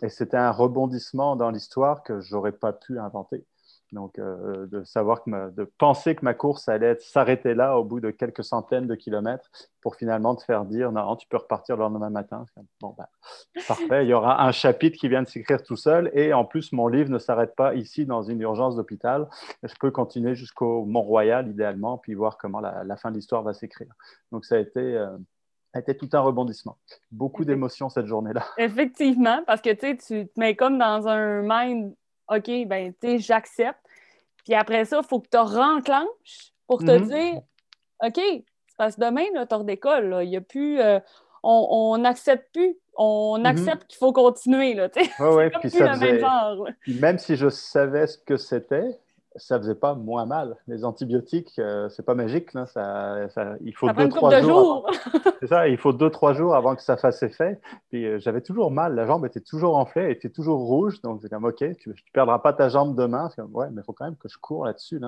[0.00, 3.44] et c'était un rebondissement dans l'histoire que j'aurais pas pu inventer.
[3.92, 8.00] Donc, euh, de savoir que de penser que ma course allait s'arrêter là au bout
[8.00, 9.50] de quelques centaines de kilomètres
[9.82, 12.46] pour finalement te faire dire non, tu peux repartir le lendemain matin.
[12.80, 13.06] Bon, ben,
[13.68, 16.72] parfait, il y aura un chapitre qui vient de s'écrire tout seul et en plus,
[16.72, 19.28] mon livre ne s'arrête pas ici dans une urgence d'hôpital.
[19.62, 23.92] Je peux continuer jusqu'au Mont-Royal idéalement puis voir comment la, fin de l'histoire va s'écrire.
[24.32, 24.80] Donc, ça a été.
[24.80, 25.16] Euh,
[25.74, 26.76] a été tout un rebondissement.
[27.10, 28.44] Beaucoup d'émotions cette journée-là.
[28.58, 31.94] Effectivement, parce que tu te mets comme dans un mind
[32.28, 33.81] OK, ben, tu j'accepte.
[34.44, 37.08] Puis après ça, il faut que tu renclenches pour te mhm.
[37.08, 37.40] dire
[38.04, 38.20] OK,
[38.76, 40.20] parce que demain, tu redécolles.
[40.22, 40.80] Il n'y a plus.
[40.80, 40.98] Euh,
[41.42, 42.76] on n'accepte plus.
[42.96, 43.46] On mhm.
[43.46, 44.74] accepte qu'il faut continuer.
[44.74, 46.68] Là, ouais, ouais, puis ça même genre.
[46.80, 48.98] Puis même si je savais ce que c'était,
[49.36, 50.56] ça faisait pas moins mal.
[50.66, 52.50] Les antibiotiques, euh, c'est pas magique.
[52.66, 53.28] Ça,
[53.64, 54.90] il faut deux, trois jours.
[55.40, 57.60] c'est ça, il faut deux, trois jours avant que ça fasse effet.
[57.88, 58.94] Puis euh, j'avais toujours mal.
[58.94, 61.00] La jambe était toujours enflée, elle était toujours rouge.
[61.02, 63.30] Donc c'est comme, OK, tu ne perdras pas ta jambe demain.
[63.36, 65.00] Comme, ouais, mais il faut quand même que je cours là-dessus.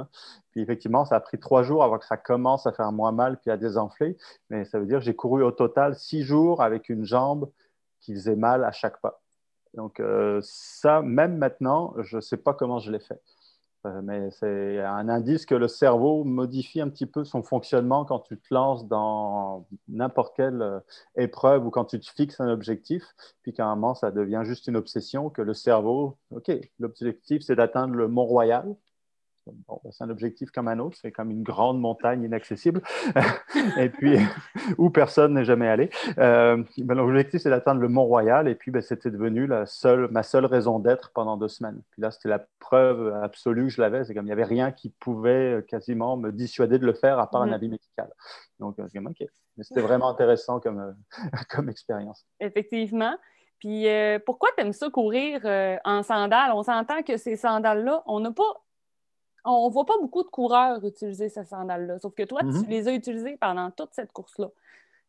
[0.50, 3.38] Puis effectivement, ça a pris trois jours avant que ça commence à faire moins mal
[3.38, 4.16] puis à désenfler.
[4.50, 7.50] Mais ça veut dire que j'ai couru au total six jours avec une jambe
[8.00, 9.20] qui faisait mal à chaque pas.
[9.74, 13.20] Donc euh, ça, même maintenant, je ne sais pas comment je l'ai fait
[14.03, 18.38] mais c'est un indice que le cerveau modifie un petit peu son fonctionnement quand tu
[18.38, 20.81] te lances dans n'importe quelle euh,
[21.16, 23.03] épreuve ou quand tu te fixes un objectif,
[23.42, 27.57] puis qu'à un moment, ça devient juste une obsession, que le cerveau, OK, l'objectif, c'est
[27.57, 28.75] d'atteindre le Mont Royal.
[29.46, 29.54] Ben,
[29.90, 32.80] c'est un objectif comme un autre, c'est comme une grande montagne inaccessible,
[33.78, 34.16] et puis
[34.78, 35.90] où personne n'est jamais allé.
[36.18, 40.22] Euh, ben, L'objectif, c'est d'atteindre le Mont-Royal, et puis ben, c'était devenu la seule, ma
[40.22, 41.83] seule raison d'être pendant deux semaines.
[41.90, 44.72] Puis là, c'était la preuve absolue que je l'avais, c'est comme il n'y avait rien
[44.72, 47.54] qui pouvait quasiment me dissuader de le faire à part un mm-hmm.
[47.54, 48.11] avis médical.
[48.61, 49.28] Donc, euh, OK.
[49.57, 50.92] Mais c'était vraiment intéressant comme, euh,
[51.50, 52.26] comme expérience.
[52.40, 53.14] Effectivement.
[53.61, 53.87] Puis
[54.26, 55.40] pourquoi tu aimes ça courir
[55.85, 56.52] en sandales?
[56.52, 58.63] On s'entend que ces sandales-là, on n'a pas
[59.44, 61.98] on voit pas beaucoup de coureurs utiliser ces sandales-là.
[61.98, 62.66] Sauf que toi, tu mhm.
[62.68, 64.48] les as utilisées pendant toute cette course-là.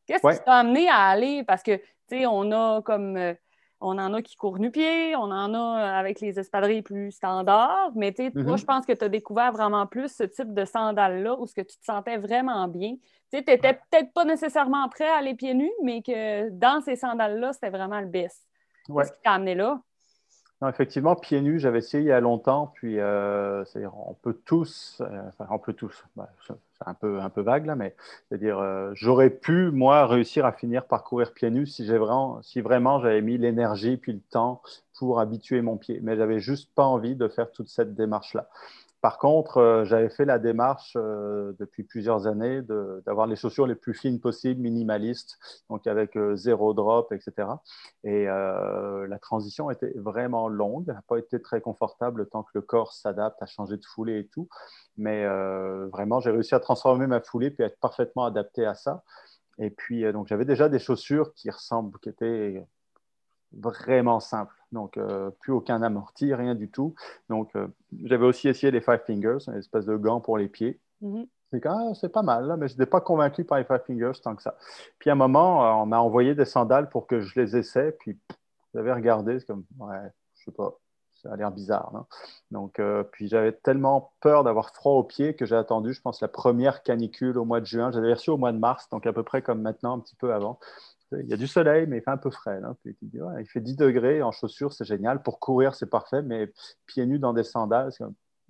[0.05, 1.43] Qu'est-ce qui t'a amené à aller?
[1.43, 3.17] Parce que, tu sais, on a comme.
[3.17, 3.33] Euh,
[3.81, 8.13] on en a qui courent nu-pied, on en a avec les espadrilles plus standards, mais
[8.13, 8.57] tu sais, toi, mhm.
[8.57, 11.61] je pense que tu as découvert vraiment plus ce type de sandales-là où ce que
[11.61, 12.95] tu te sentais vraiment bien.
[13.31, 16.95] Tu sais, n'étais peut-être pas nécessairement prêt à aller pieds nus, mais que dans ces
[16.95, 18.47] sandales-là, c'était vraiment le best.
[18.87, 19.81] Qu'est-ce qui t'a amené là?
[20.69, 25.21] Effectivement, pieds nus, j'avais essayé il y a longtemps, puis euh, on peut tous, euh,
[25.27, 26.53] enfin, on peut tous, bah, c'est
[26.85, 27.95] un peu, un peu vague là, mais
[28.27, 32.61] c'est-à-dire, euh, j'aurais pu, moi, réussir à finir par courir pieds nus si, vraiment, si
[32.61, 34.61] vraiment j'avais mis l'énergie puis le temps
[34.97, 38.47] pour habituer mon pied, mais j'avais juste pas envie de faire toute cette démarche-là.
[39.05, 42.63] Par contre, euh, j'avais fait la démarche euh, depuis plusieurs années
[43.05, 45.37] d'avoir les chaussures les plus fines possibles, minimalistes,
[45.69, 47.49] donc avec euh, zéro drop, etc.
[48.03, 52.93] Et la transition était vraiment longue, n'a pas été très confortable tant que le corps
[52.93, 54.49] s'adapte à changer de foulée et tout.
[54.97, 55.23] Mais
[55.89, 59.03] vraiment, j'ai réussi à transformer ma foulée puis être parfaitement adapté à ça.
[59.59, 62.65] Et puis, donc, j'avais déjà des chaussures qui ressemblent, qui étaient
[63.55, 66.93] vraiment simples donc euh, plus aucun amorti, rien du tout.
[67.29, 67.67] Donc euh,
[68.03, 70.79] j'avais aussi essayé les Five Fingers, une espèce de gant pour les pieds.
[71.01, 71.27] Mm-hmm.
[71.63, 74.35] Ah, c'est pas mal, là, mais je n'étais pas convaincu par les Five Fingers tant
[74.35, 74.57] que ça.
[74.99, 77.93] Puis à un moment, euh, on m'a envoyé des sandales pour que je les essaie,
[77.93, 78.19] puis
[78.73, 80.77] j'avais regardé, c'est comme, ouais, je sais pas,
[81.13, 82.05] ça a l'air bizarre.
[82.51, 82.81] Donc,
[83.13, 86.83] puis j'avais tellement peur d'avoir froid aux pieds que j'ai attendu, je pense, la première
[86.83, 87.89] canicule au mois de juin.
[87.91, 90.33] J'avais reçu au mois de mars, donc à peu près comme maintenant, un petit peu
[90.33, 90.59] avant.
[91.11, 92.59] Il y a du soleil, mais il fait un peu frais.
[92.85, 95.21] il fait 10 degrés en chaussures, c'est génial.
[95.21, 96.51] Pour courir, c'est parfait, mais
[96.85, 97.91] pieds nus dans des sandales,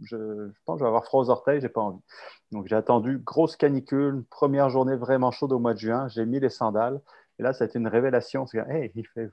[0.02, 2.02] je, pense que je vais avoir froid aux orteils, j'ai pas envie.
[2.52, 6.08] Donc j'ai attendu grosse canicule, première journée vraiment chaude au mois de juin.
[6.08, 7.02] J'ai mis les sandales
[7.40, 8.46] et là, ça a été une révélation.
[8.46, 9.32] il fait,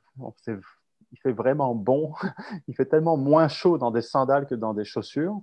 [1.13, 2.15] il fait vraiment bon.
[2.69, 5.41] il fait tellement moins chaud dans des sandales que dans des chaussures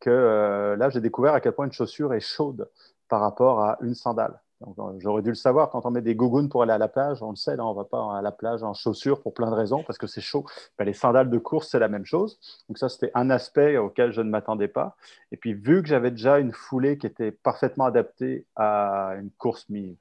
[0.00, 2.70] que euh, là, j'ai découvert à quel point une chaussure est chaude
[3.08, 4.40] par rapport à une sandale.
[4.62, 7.22] Euh, j'aurais dû le savoir quand on met des gougounes pour aller à la plage.
[7.22, 9.50] On le sait, là, on ne va pas à la plage en chaussures pour plein
[9.50, 10.44] de raisons parce que c'est chaud.
[10.78, 12.38] Ben, les sandales de course, c'est la même chose.
[12.68, 14.96] Donc, ça, c'était un aspect auquel je ne m'attendais pas.
[15.32, 19.66] Et puis, vu que j'avais déjà une foulée qui était parfaitement adaptée à une course,
[19.70, 19.96] une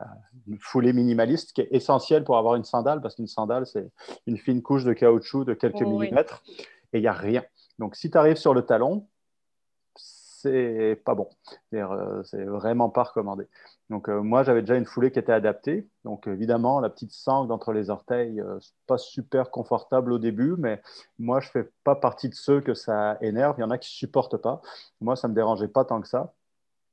[0.60, 3.90] foulée minimaliste qui est essentielle pour avoir une sandale parce qu'une sandale, c'est
[4.28, 6.44] une fine couche de caoutchouc de quelques millimètres
[6.94, 7.44] et il n'y a rien.
[7.78, 9.08] Donc, si tu arrives sur le talon,
[10.42, 11.30] c'est pas bon.
[11.74, 13.48] Euh, c'est vraiment pas recommandé.
[13.90, 15.90] Donc, euh, moi, j'avais déjà une foulée qui était adaptée.
[16.06, 20.82] Donc, évidemment, la petite sangle d'entre les orteils, euh, pas super confortable au début, mais
[21.18, 23.56] moi, je fais pas partie de ceux que ça énerve.
[23.58, 24.62] Il y en a qui supportent pas.
[25.02, 26.34] Moi, ça me dérangeait pas tant que ça.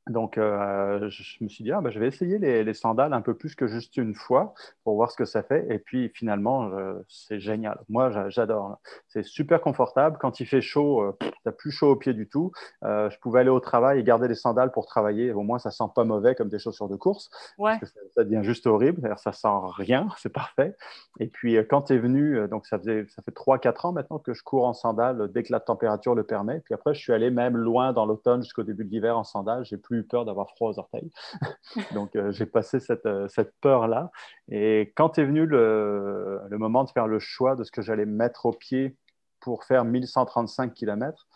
[0.09, 3.35] Donc, euh, je me suis dit, ah, bah, je vais essayer les, sandales un peu
[3.35, 5.67] plus que juste une fois pour voir ce que ça fait.
[5.69, 6.71] Et puis, finalement,
[7.09, 7.81] c'est génial.
[7.89, 8.79] Moi, j'adore.
[9.09, 10.17] C'est super confortable.
[10.21, 12.53] Quand il fait chaud, euh, tu n'as plus chaud aux pieds du tout.
[12.85, 15.33] Euh, je pouvais aller au travail et garder les sandales pour travailler.
[15.33, 17.29] Au moins, ça sent pas mauvais comme des chaussures de course.
[17.59, 19.13] Parce que ça, devient juste horrible.
[19.17, 20.07] Ça sent rien.
[20.19, 20.77] C'est parfait.
[21.19, 24.35] Et puis, quand tu es venu, donc ça, faisait, ça fait 3-4 ans maintenant que
[24.35, 26.61] je cours en sandales dès que la température le permet.
[26.61, 29.65] Puis après, je suis allé même loin dans l'automne jusqu'au début de l'hiver en sandales.
[29.65, 31.11] J'ai plus peur d'avoir froid aux orteils.
[31.95, 34.11] Donc, euh, j'ai passé cette, euh, cette peur-là.
[34.49, 38.07] Et quand est venu le, le, moment de faire le choix de ce que j'allais
[38.07, 38.97] mettre au pied
[39.41, 41.27] pour faire 1135 km,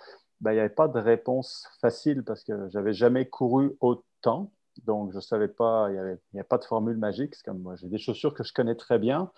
[0.41, 4.53] ben, il n'y avait pas de réponse facile parce que j'avais jamais couru autant.
[4.85, 7.35] Donc, je ne savais pas, il n'y avait, pas de formule magique.
[7.45, 9.31] comme moi, j'ai des chaussures que je connais très bien,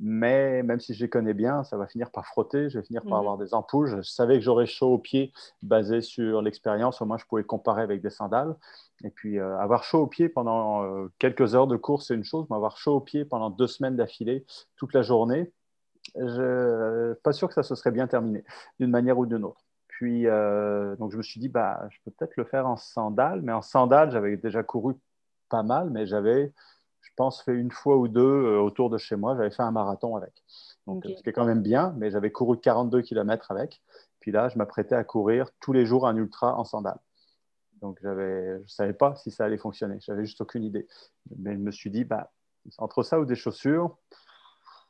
[0.00, 3.02] mais même si je les connais bien, ça va finir par frotter, je vais finir
[3.02, 3.18] par mhm.
[3.18, 3.88] avoir des ampoules.
[3.88, 7.82] Je savais que j'aurais chaud aux pieds basé sur l'expérience, au moins je pouvais comparer
[7.82, 8.56] avec des sandales.
[9.04, 12.24] Et puis euh, avoir chaud aux pieds pendant euh, quelques heures de course, c'est une
[12.24, 14.44] chose, mais avoir chaud aux pieds pendant deux semaines d'affilée,
[14.76, 15.52] toute la journée,
[16.16, 18.44] je suis pas sûr que ça se serait bien terminé
[18.80, 19.64] d'une manière ou d'une autre.
[19.88, 23.42] Puis euh, donc je me suis dit, bah, je peux peut-être le faire en sandales,
[23.42, 24.94] mais en sandales, j'avais déjà couru
[25.48, 26.52] pas mal, mais j'avais
[27.04, 29.36] je pense, fait une fois ou deux euh, autour de chez moi.
[29.36, 30.42] J'avais fait un marathon avec.
[30.86, 33.82] Donc, qui est quand même bien, mais j'avais couru 42 km avec.
[34.20, 36.98] Puis là, je m'apprêtais à courir tous les jours un ultra en sandales.
[37.80, 39.98] Donc, je ne savais pas si ça allait fonctionner.
[40.00, 40.86] J'avais juste aucune idée.
[41.38, 42.32] Mais je me suis dit, bah,
[42.78, 43.96] entre ça ou des chaussures,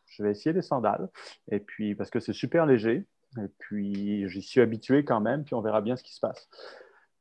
[0.07, 1.09] je vais essayer des sandales.
[1.51, 3.05] Et puis, parce que c'est super léger.
[3.39, 5.45] Et puis, j'y suis habitué quand même.
[5.45, 6.49] Puis, on verra bien ce qui se passe.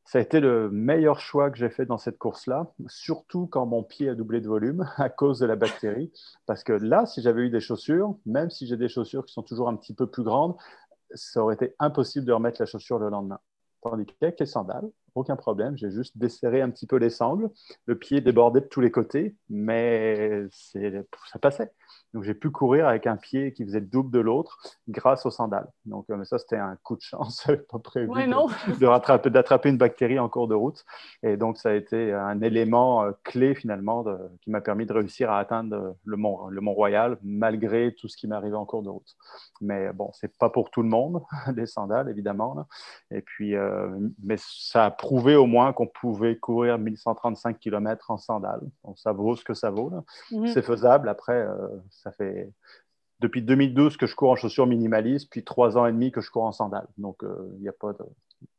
[0.06, 3.84] Ça a été le meilleur choix que j'ai fait dans cette course-là, surtout quand mon
[3.84, 6.12] pied a doublé de volume à cause de la bactérie.
[6.46, 9.44] Parce que là, si j'avais eu des chaussures, même si j'ai des chaussures qui sont
[9.44, 10.56] toujours un petit peu plus grandes,
[11.14, 13.40] ça aurait été impossible de remettre la chaussure le lendemain.
[13.82, 17.50] Tandis qu'avec les sandales, aucun problème, j'ai juste desserré un petit peu les sangles,
[17.86, 21.72] le pied débordait de tous les côtés, mais ça passait.
[22.14, 25.32] Donc, j'ai pu courir avec un pied qui faisait le double de l'autre grâce aux
[25.32, 25.68] sandales.
[25.86, 27.48] Donc, euh, ça, c'était un coup de chance.
[27.72, 30.86] pas prévu de, rattraper, d'attraper une bactérie en cours de route.
[31.24, 34.06] Et donc, ça a été un élément euh, clé, finalement,
[34.42, 38.16] qui m'a permis de réussir à atteindre le Mont, le Mont Royal, malgré tout ce
[38.16, 39.16] qui m'est arrivé en cours de route.
[39.62, 41.24] Mais bon, c'est pas pour tout le monde,
[41.56, 42.68] les sandales, évidemment.
[43.12, 43.90] Et puis, euh,
[44.24, 48.62] mais ça a prouvé au moins qu'on pouvait courir 1135 km en sandales.
[48.96, 49.92] Ça vaut ce que ça vaut.
[50.32, 50.48] Mhm.
[50.48, 51.10] C'est faisable.
[51.10, 51.48] Après,
[51.90, 52.52] ça fait
[53.24, 56.30] depuis 2012 que je cours en chaussures minimalistes, puis trois ans et demi que je
[56.30, 56.88] cours en sandales.
[56.98, 58.04] Donc, il euh, n'y a pas de...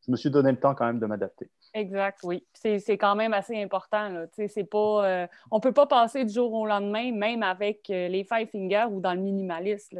[0.06, 1.50] Je me suis donné le temps quand même de m'adapter.
[1.74, 2.46] Exact, oui.
[2.54, 4.08] C'est quand même assez important.
[4.08, 4.26] Là.
[4.70, 8.24] Pas, euh, on ne peut pas passer du jour au lendemain, même avec euh, les
[8.24, 9.94] five fingers ou dans le minimaliste.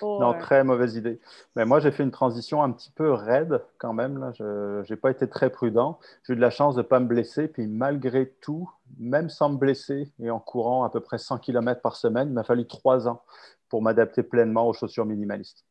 [0.00, 1.20] Pas, non, très mauvaise idée.
[1.54, 4.32] Mais moi, j'ai fait une transition un petit peu raide quand même.
[4.34, 6.00] Je n'ai pas été très prudent.
[6.26, 7.46] J'ai eu de la chance de ne pas me blesser.
[7.46, 11.80] Puis malgré tout, même sans me blesser et en courant à peu près 100 km
[11.80, 13.22] par semaine, il m'a fallu trois ans
[13.68, 15.64] pour m'adapter pleinement aux chaussures minimalistes.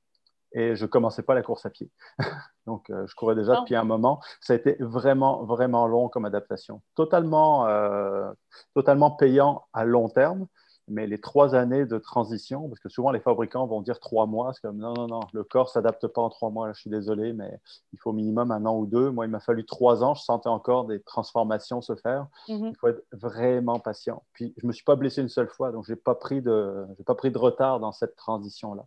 [0.54, 1.92] Et je ne commençais pas la course à pied.
[2.66, 4.22] Donc, euh, je courais déjà depuis un moment.
[4.42, 6.82] Ça a été vraiment, vraiment long comme adaptation.
[6.96, 8.32] Totalement, euh,
[8.74, 10.48] totalement payant à long terme,
[10.88, 14.54] mais les trois années de transition, parce que souvent les fabricants vont dire trois mois,
[14.54, 16.90] c'est comme non, non, non, le corps ne s'adapte pas en trois mois, je suis
[16.90, 17.60] désolé, mais
[17.92, 19.10] il faut au minimum un an ou deux.
[19.12, 22.28] Moi, il m'a fallu trois ans, je sentais encore des transformations se faire.
[22.48, 22.68] Mhm.
[22.68, 24.24] Il faut être vraiment patient.
[24.34, 26.42] Puis, je ne me suis pas blessé une seule fois, donc je n'ai pas, pris
[26.42, 28.86] de, pas pris de retard dans cette transition-là.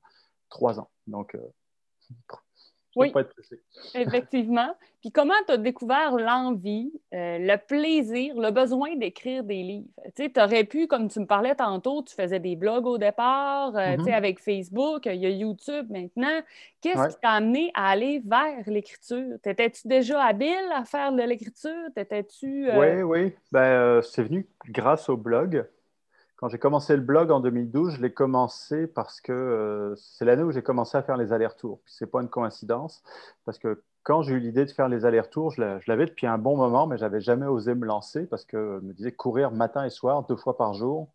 [0.49, 0.89] Trois ans.
[1.07, 1.39] Donc, euh,
[2.97, 3.13] oui,
[3.95, 4.75] effectivement.
[5.01, 9.89] Puis comment tu as découvert l'envie, euh, le plaisir, le besoin d'écrire des livres?
[10.15, 13.97] Tu aurais pu, comme tu me parlais tantôt, tu faisais des blogs au départ, euh,
[13.97, 14.13] mm-hmm.
[14.13, 16.41] avec Facebook, il y a YouTube maintenant.
[16.83, 19.39] Qu'est-ce qui t'a amené à aller vers l'écriture?
[19.43, 21.89] T'étais-tu déjà habile à faire de l'écriture?
[21.95, 22.69] T'étais-tu...
[22.71, 23.35] Euh, oui, oui.
[23.53, 25.65] Ben, c'est venu grâce au blog.
[26.41, 30.43] Quand j'ai commencé le blog en 2012, je l'ai commencé parce que euh, c'est l'année
[30.43, 31.83] où j'ai commencé à faire les allers-retours.
[31.85, 33.03] Ce n'est pas une coïncidence,
[33.45, 36.57] parce que quand j'ai eu l'idée de faire les allers-retours, je l'avais depuis un bon
[36.57, 39.85] moment, mais je n'avais jamais osé me lancer parce que je me disais courir matin
[39.85, 41.09] et soir, deux fois par jour,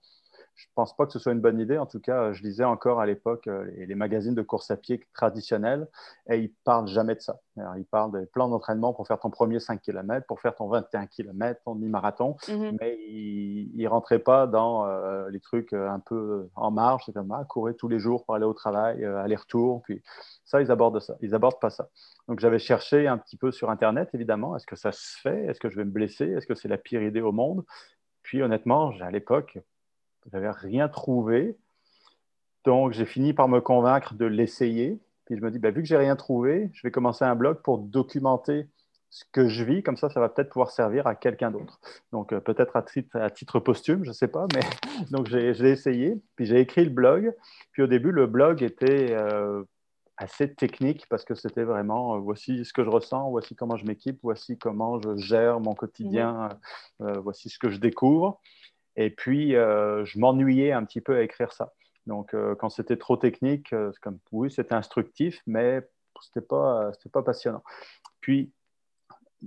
[0.55, 1.77] je ne pense pas que ce soit une bonne idée.
[1.77, 5.05] En tout cas, je lisais encore à l'époque euh, les, magazines de course à pied
[5.13, 5.87] traditionnels
[6.29, 7.39] et ils ne parlent jamais de ça.
[7.77, 11.07] ils parlent des plans d'entraînement pour faire ton premier 5 km, pour faire ton 21
[11.07, 12.77] km, ton demi-marathon, mhm.
[12.79, 17.03] mais ils ne rentraient pas dans euh, les trucs euh, un peu en marge.
[17.05, 19.81] C'est comme ah, courir tous les jours pour aller au travail, aller-retour.
[19.83, 20.01] Puis
[20.45, 21.15] ça, ils abordent ça.
[21.21, 21.89] Ils abordent pas ça.
[22.29, 24.55] Donc j'avais cherché un petit peu sur Internet, évidemment.
[24.55, 25.45] Est-ce que ça se fait?
[25.45, 26.25] Est-ce que je vais me blesser?
[26.25, 27.65] Est-ce que c'est la pire idée au monde?
[28.23, 29.59] Puis honnêtement, à l'époque,
[30.25, 31.57] je n'avais rien trouvé.
[32.65, 34.99] Donc, j'ai fini par me convaincre de l'essayer.
[35.25, 37.61] Puis je me dis, bah, vu que j'ai rien trouvé, je vais commencer un blog
[37.61, 38.67] pour documenter
[39.09, 39.83] ce que je vis.
[39.83, 41.79] Comme ça, ça va peut-être pouvoir servir à quelqu'un d'autre.
[42.11, 44.47] Donc, euh, peut-être à titre, à titre, posthume, je ne sais pas.
[44.53, 44.61] Mais
[45.11, 46.21] donc, j'ai essayé.
[46.35, 47.33] Puis j'ai écrit le blog.
[47.71, 49.63] Puis au début, le blog était euh,
[50.17, 53.85] assez technique parce que c'était vraiment euh, voici ce que je ressens, voici comment je
[53.85, 56.49] m'équipe, voici comment je gère mon quotidien,
[56.99, 58.39] voici ce que je découvre.
[58.95, 61.73] Et puis, euh, je m'ennuyais un petit peu à écrire ça.
[62.07, 65.81] Donc, euh, quand c'était trop technique, euh, comme, oui, c'était instructif, mais
[66.21, 67.63] ce n'était pas, pas passionnant.
[68.21, 68.51] Puis,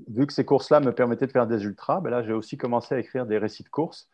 [0.08, 2.94] vu que ces courses-là me permettaient de faire des ultras, ben là, j'ai aussi commencé
[2.94, 4.08] à écrire des récits de courses.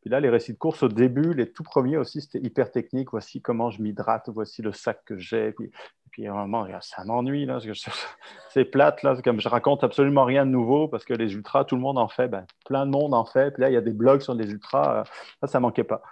[0.00, 3.10] Puis là, les récits de course, au début, les tout premiers aussi, c'était hyper technique.
[3.10, 5.54] Voici comment je m'hydrate, voici le sac que j'ai.
[6.18, 7.60] Puis à un moment, ça m'ennuie, là.
[8.50, 9.14] C'est plate, là.
[9.22, 12.08] Comme je raconte absolument rien de nouveau parce que les ultras, tout le monde en
[12.08, 12.26] fait.
[12.26, 13.52] Ben, plein de monde en fait.
[13.52, 15.04] Puis là, il y a des blogs sur les ultras.
[15.40, 16.02] Ça, ça manquait pas.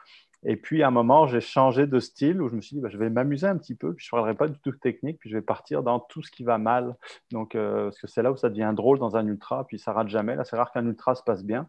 [0.49, 2.89] Et puis, à un moment, j'ai changé de style où je me suis dit, bah,
[2.89, 5.19] je vais m'amuser un petit peu, puis je ne parlerai pas du tout de technique,
[5.19, 6.95] puis je vais partir dans tout ce qui va mal.
[7.33, 9.93] Donc, euh, parce que c'est là où ça devient drôle dans un ultra, puis ça
[9.93, 10.37] rate jamais.
[10.37, 11.67] Là, c'est rare qu'un ultra se passe bien.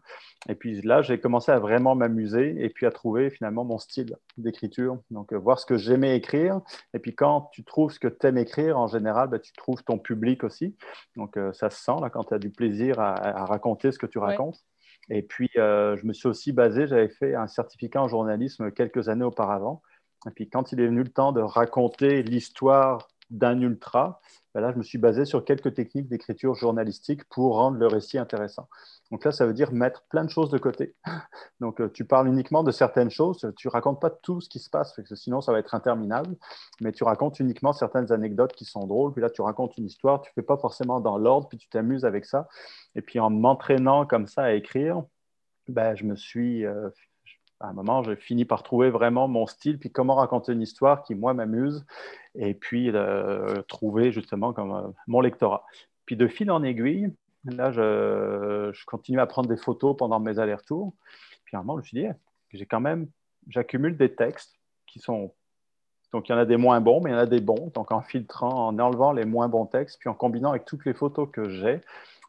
[0.48, 4.16] Et puis là, j'ai commencé à vraiment m'amuser et puis à trouver finalement mon style
[4.36, 4.98] d'écriture.
[5.10, 6.60] Donc, euh, voir ce que j'aimais écrire.
[6.94, 9.82] Et puis, quand tu trouves ce que tu aimes écrire, en général, bah, tu trouves
[9.82, 10.76] ton public aussi.
[11.16, 14.06] Donc, euh, ça se sent là, quand tu as du plaisir à, raconter ce que
[14.06, 14.62] tu racontes.
[15.10, 19.08] Et puis, euh, je me suis aussi basé, j'avais fait un certificat en journalisme quelques
[19.08, 19.82] années auparavant.
[20.26, 24.20] Et puis, quand il est venu le temps de raconter l'histoire d'un ultra,
[24.54, 28.18] ben là, je me suis basé sur quelques techniques d'écriture journalistique pour rendre le récit
[28.18, 28.68] intéressant.
[29.10, 30.94] Donc là, ça veut dire mettre plein de choses de côté.
[31.60, 34.68] Donc euh, tu parles uniquement de certaines choses, tu racontes pas tout ce qui se
[34.68, 36.36] passe, parce que sinon ça va être interminable,
[36.80, 40.20] mais tu racontes uniquement certaines anecdotes qui sont drôles, puis là tu racontes une histoire,
[40.20, 42.48] tu fais pas forcément dans l'ordre, puis tu t'amuses avec ça.
[42.94, 45.02] Et puis en m'entraînant comme ça à écrire,
[45.68, 46.90] ben, je me suis euh,
[47.60, 51.02] à un moment, j'ai fini par trouver vraiment mon style, puis comment raconter une histoire
[51.02, 51.84] qui, moi, m'amuse,
[52.36, 55.64] et puis euh, trouver justement comme mon lectorat.
[56.06, 57.12] Puis de fil en aiguille,
[57.44, 60.94] là, je, continue à prendre des photos pendant mes allers-retours.
[61.44, 63.08] Puis à un moment, je me suis dit, même,
[63.48, 64.54] j'accumule des textes
[64.86, 65.34] qui sont.
[66.12, 67.70] Donc, il y en a des moins bons, mais il y en a des bons.
[67.74, 70.94] Donc, en filtrant, en enlevant les moins bons textes, puis en combinant avec toutes les
[70.94, 71.82] photos que j'ai,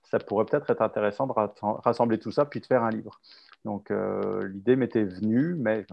[0.03, 3.21] ça pourrait peut-être être intéressant de rassembler tout ça, puis de faire un livre.
[3.65, 5.85] Donc, euh, l'idée m'était venue, mais,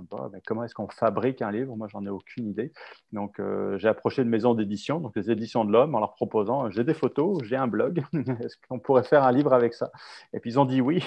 [0.46, 1.74] comment est-ce qu'on fabrique un livre?
[1.76, 2.72] Moi, j'en ai aucune idée.
[3.12, 6.70] Donc, euh, j'ai approché une maison d'édition, donc les éditions de l'Homme, en leur proposant
[6.70, 8.02] j'ai des photos, j'ai un blog,
[8.40, 9.90] est-ce qu'on pourrait faire un livre avec ça?
[10.32, 11.04] Et puis, ils ont dit oui.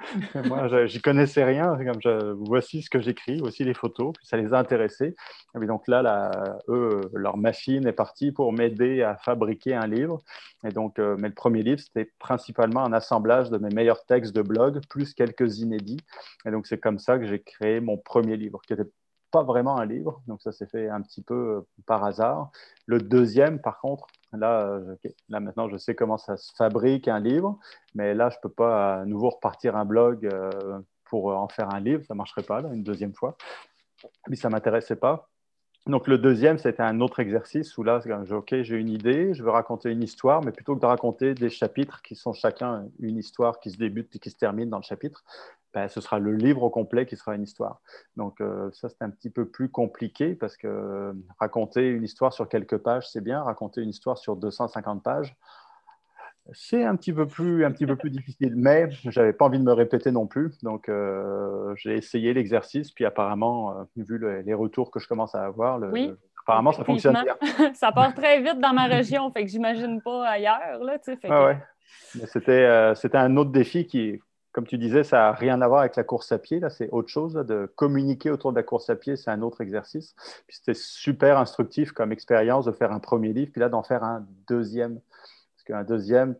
[0.46, 1.76] Moi, j'y connaissais rien.
[1.76, 4.12] Comme voici ce que j'écris, voici les photos.
[4.16, 5.14] Puis ça les a intéressés.
[5.60, 6.30] Et donc là,
[6.68, 10.20] eux, leur machine est partie pour m'aider à fabriquer un livre.
[10.64, 14.34] Et donc, euh, mais le premier livre, c'était principalement un assemblage de mes meilleurs textes
[14.34, 16.00] de blog, plus quelques inédits.
[16.44, 18.90] Et donc, c'est comme ça que j'ai créé mon premier livre, qui n'était
[19.30, 20.22] pas vraiment un livre.
[20.26, 22.50] Donc, ça s'est fait un petit peu euh, par hasard.
[22.86, 24.96] Le deuxième, par contre, Là, euh,
[25.28, 27.58] là, maintenant, je sais comment ça se fabrique un livre,
[27.94, 31.74] mais là, je ne peux pas à nouveau repartir un blog euh, pour en faire
[31.74, 32.04] un livre.
[32.06, 33.36] Ça ne marcherait pas, là, une deuxième fois.
[34.28, 35.28] Mais ça ne m'intéressait pas.
[35.86, 38.00] Donc, le deuxième, c'était un autre exercice où là,
[38.30, 41.50] OK, j'ai une idée, je veux raconter une histoire, mais plutôt que de raconter des
[41.50, 44.82] chapitres qui sont chacun une histoire qui se débute et qui se termine dans le
[44.82, 45.24] chapitre,
[45.72, 47.80] ben, ce sera le livre au complet qui sera une histoire.
[48.16, 52.32] Donc euh, ça, c'est un petit peu plus compliqué parce que euh, raconter une histoire
[52.32, 53.42] sur quelques pages, c'est bien.
[53.42, 55.36] Raconter une histoire sur 250 pages,
[56.52, 58.54] c'est un petit peu plus, un petit peu plus difficile.
[58.56, 60.58] Mais je n'avais pas envie de me répéter non plus.
[60.62, 62.90] Donc euh, j'ai essayé l'exercice.
[62.90, 67.72] Puis apparemment, vu les retours que je commence à avoir, le, apparemment, ça fonctionne bien.
[67.74, 70.82] ça part très vite dans ma région, fait que j'imagine pas ailleurs.
[70.82, 74.20] Là, fait C'était, c'était un autre défi qui
[74.52, 76.58] comme tu disais, ça n'a rien à voir avec la course à pied.
[76.58, 77.34] Là, c'est autre chose.
[77.34, 80.14] de communiquer autour de la course à pied, c'est un autre exercice.
[80.46, 84.02] Puis c'était super instructif comme expérience de faire un premier livre, puis là d'en faire
[84.02, 85.00] un deuxième.
[85.56, 86.36] Parce qu'un deuxième,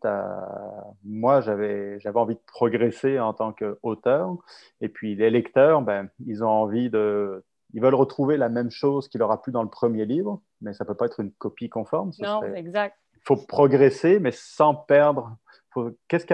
[1.05, 4.35] moi, j'avais, j'avais envie de progresser en tant qu'auteur.
[4.81, 7.45] Et puis les lecteurs, ben, ils ont envie de.
[7.73, 10.83] Ils veulent retrouver la même chose qu'il aura plu dans le premier livre, mais ça
[10.83, 12.11] ne peut pas être une copie conforme.
[12.19, 12.97] non, exact.
[13.15, 15.37] Il faut progresser, mais sans perdre
[16.09, 16.27] qu'est-ce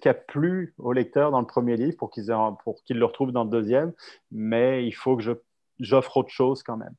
[0.00, 3.50] qui, a, plu au lecteur dans le premier livre pour qu'ils le retrouvent dans le
[3.50, 3.92] deuxième,
[4.30, 5.32] mais il faut que je,
[5.80, 6.94] j'offre autre chose quand même.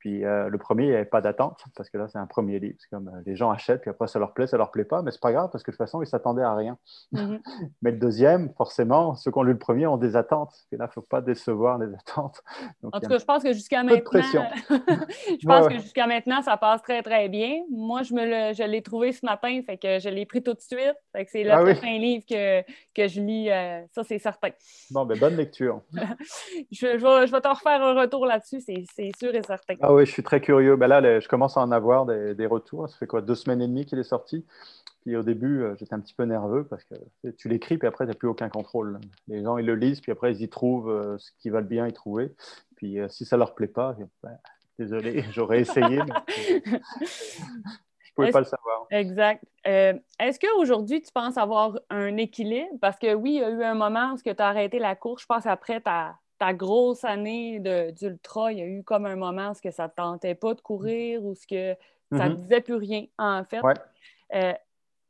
[0.00, 2.58] Puis euh, le premier, il n'y avait pas d'attente, parce que là, c'est un premier
[2.58, 2.74] livre.
[2.78, 5.02] C'est comme euh, les gens achètent, puis après, ça leur plaît, ça leur plaît pas,
[5.02, 6.78] mais c'est pas grave, parce que de toute façon, ils s'attendaient à rien.
[7.12, 7.40] Mm-hmm.
[7.82, 10.54] mais le deuxième, forcément, ceux qui ont lu le premier ont des attentes.
[10.72, 12.42] Et là, il ne faut pas décevoir les attentes.
[12.82, 14.00] en tout cas, je pense que jusqu'à maintenant,
[14.70, 17.60] je pense que jusqu'à maintenant, ça passe très, très bien.
[17.70, 18.54] Moi, je, me le...
[18.54, 20.96] je l'ai trouvé ce matin, fait que je l'ai pris tout de suite.
[21.12, 22.62] Fait que c'est le ah prochain livre que,
[22.94, 24.48] que je lis, euh, ça, c'est certain.
[24.90, 25.82] Bon, ben bonne lecture.
[26.72, 29.74] je, vais, je vais te refaire un retour là-dessus, c'est, c'est sûr et certain.
[29.82, 30.76] Ah oui, je suis très curieux.
[30.76, 32.88] Ben là, je commence à en avoir des, retours.
[32.88, 34.44] Ça fait quoi, deux semaines et demie qu'il est sorti?
[35.02, 36.94] Puis au début, euh, j'étais un petit peu nerveux parce que
[37.38, 39.00] tu l'écris, puis après, tu n'as plus aucun contrôle.
[39.28, 41.86] Les gens, ils le lisent, puis après, ils y trouvent euh, ce qu'ils veulent bien
[41.86, 42.34] y trouver.
[42.76, 44.38] Puis euh, si ça leur plaît pas, ben,
[44.78, 46.34] désolé, j'aurais essayé, mais
[46.66, 48.86] je ne pouvais pas le savoir.
[48.90, 49.42] Exact.
[49.64, 52.76] Est-ce qu'aujourd'hui, tu penses avoir un équilibre?
[52.80, 55.22] Parce que oui, il y a eu un moment où tu as arrêté la course,
[55.22, 57.60] je pense, après ta, ta grosse année
[57.92, 61.22] d'ultra, il y a eu comme un moment où ça ne tentait pas de courir
[61.22, 61.76] ou ce que
[62.10, 62.36] ça ne mm-hmm.
[62.36, 63.60] disait plus rien, en fait.
[64.34, 64.54] Euh,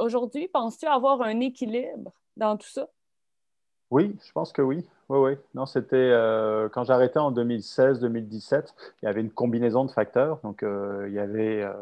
[0.01, 2.89] aujourd'hui, penses-tu avoir un équilibre dans tout ça?
[3.93, 4.85] Oui, je pense que oui.
[5.11, 5.39] Oui, oui.
[5.55, 8.69] Non, c'était euh, quand j'arrêtais en 2016-2017,
[9.03, 10.39] il y avait une combinaison de facteurs.
[10.45, 11.73] Donc, euh, il y avait euh,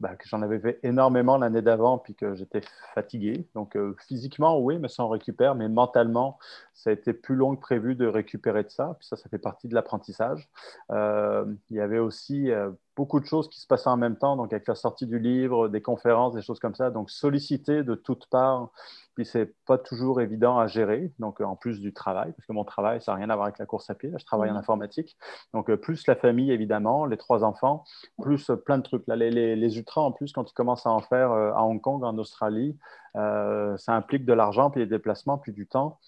[0.00, 2.62] bah, que j'en avais fait énormément l'année d'avant, puis que j'étais
[2.92, 3.46] fatigué.
[3.54, 3.78] Donc,
[4.08, 5.54] physiquement, oui, mais sans récupérer.
[5.54, 6.40] Mais mentalement,
[6.74, 8.96] ça a été plus long que prévu de récupérer de ça.
[8.98, 10.50] Puis ça, ça fait partie de l'apprentissage.
[10.90, 12.50] il y avait aussi
[12.96, 15.68] beaucoup de choses qui se passaient en même temps, donc avec la sortie du livre,
[15.68, 16.90] des conférences, des choses comme ça.
[16.90, 18.70] Donc, sollicité de toutes parts
[19.14, 22.64] puis c'est pas toujours évident à gérer, donc en plus du travail, parce que mon
[22.64, 24.54] travail, ça n'a rien à voir avec la course à pied, là, je travaille en
[24.54, 24.58] mmh.
[24.58, 25.16] informatique.
[25.52, 27.84] Donc euh, plus la famille, évidemment, les trois enfants,
[28.20, 29.06] plus euh, plein de trucs.
[29.06, 31.80] Là, les, les, ultras, en plus, quand tu commences à en faire euh, à Hong
[31.80, 32.78] Kong, en Australie,
[33.14, 35.98] ça implique de l'argent, puis des déplacements, puis du temps.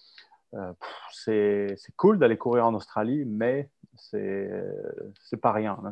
[1.23, 5.77] C'est cool d'aller courir en Australie, mais c'est pas rien.
[5.83, 5.91] Hein.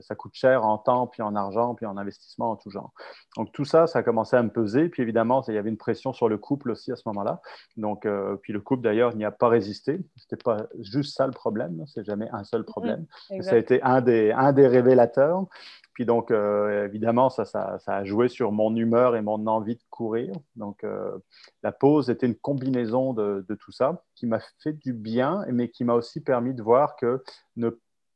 [0.00, 2.92] ça coûte cher en temps, puis en argent, puis en investissement en tout genre.
[3.36, 4.88] Donc tout ça, ça a commencé à me peser.
[4.88, 7.40] Puis évidemment, il y avait une pression sur le couple aussi à ce moment-là.
[7.76, 10.00] Donc euh, puis le couple d'ailleurs n'y a pas résisté.
[10.16, 11.84] C'était pas juste ça le problème.
[11.86, 13.06] C'est jamais un seul problème.
[13.40, 15.46] ça a été un des un des révélateurs.
[15.92, 20.32] Puis donc, euh, évidemment, ça, a joué sur mon humeur et mon envie de courir.
[20.56, 21.18] Donc, euh,
[21.62, 25.84] la pause était une combinaison de, tout ça qui m'a fait du bien, mais qui
[25.84, 27.22] m'a aussi permis de voir que
[27.56, 27.70] ne,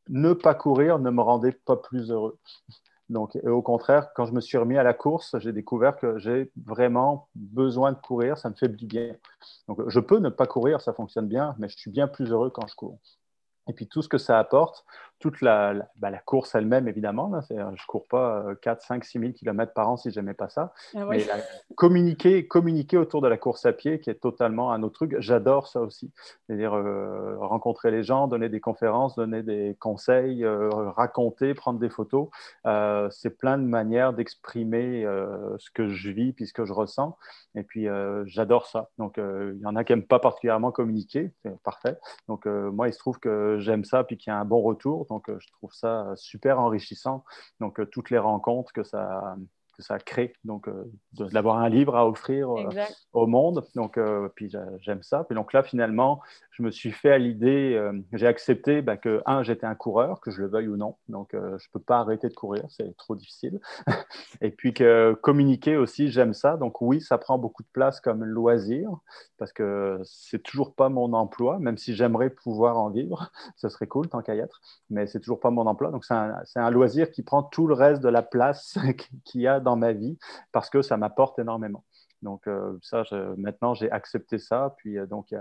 [0.09, 2.39] ne pas courir ne me rendait pas plus heureux.
[3.11, 6.51] Donc, au contraire, quand je me suis remis à la course, j'ai découvert que j'ai
[6.65, 9.15] vraiment besoin de courir, ça me fait du bien.
[9.69, 12.49] Donc, je peux ne pas courir, ça fonctionne bien, mais je suis bien plus heureux
[12.49, 12.99] quand je cours.
[13.69, 14.85] Et puis tout ce que ça apporte,
[15.19, 17.29] toute la, la, bah, course elle-même, évidemment.
[17.29, 20.35] Là, je ne cours pas 4, 5, 6 000 km par an si je n'aimais
[20.35, 20.73] pas ça.
[20.95, 21.25] Ah Mais
[21.77, 25.69] communiquer, communiquer autour de la course à pied, qui est totalement un autre truc, j'adore
[25.69, 26.13] ça aussi.
[26.47, 31.91] C'est-à-dire euh, rencontrer les gens, donner des conférences, donner des conseils, euh, raconter, prendre des
[31.91, 32.29] photos.
[32.67, 35.05] Euh, c'est plein de manières d'exprimer
[35.59, 37.17] ce que je vis puis ce que je ressens.
[37.55, 37.87] Et puis,
[38.27, 38.91] j'adore ça.
[38.99, 41.33] Donc, il y en a qui n'aiment pas particulièrement communiquer.
[41.43, 41.99] C'est parfait.
[42.29, 45.04] Donc, moi, il se trouve que j'aime ça puis qu'il y a un bon retour.
[45.09, 47.25] Donc, euh, je trouve ça super enrichissant.
[47.61, 49.37] Donc, euh, toutes les rencontres que ça,
[49.77, 50.91] que ça crée, donc euh,
[51.33, 52.69] d'avoir un livre à offrir euh,
[53.13, 53.65] au monde.
[53.75, 55.25] Donc, euh, puis j'aime ça.
[55.25, 56.21] Puis donc là, finalement,
[56.51, 57.81] je me suis fait à l'idée,
[58.13, 60.97] j'ai accepté bah, que, un, j'étais un coureur, que je le veuille ou non.
[61.09, 63.61] Donc, je ne peux pas arrêter de courir, c'est trop difficile.
[64.41, 66.57] Et puis que communiquer aussi, j'aime ça.
[66.57, 68.89] Donc, oui, ça prend beaucoup de place comme loisir,
[69.39, 73.31] parce que c'est toujours pas mon emploi, même si j'aimerais pouvoir en vivre.
[73.57, 74.61] Ce serait cool, tant qu'à y être.
[74.91, 75.91] Mais c'est toujours pas mon emploi.
[75.91, 78.79] Donc, c'est un, un, loisir qui prend tout le reste de la place
[79.25, 80.19] qu'il y a dans ma vie
[80.53, 81.85] parce que ça m'apporte énormément.
[82.25, 83.05] Donc euh, ça,
[83.37, 84.75] maintenant, j'ai accepté ça.
[84.79, 85.33] Puis euh, donc,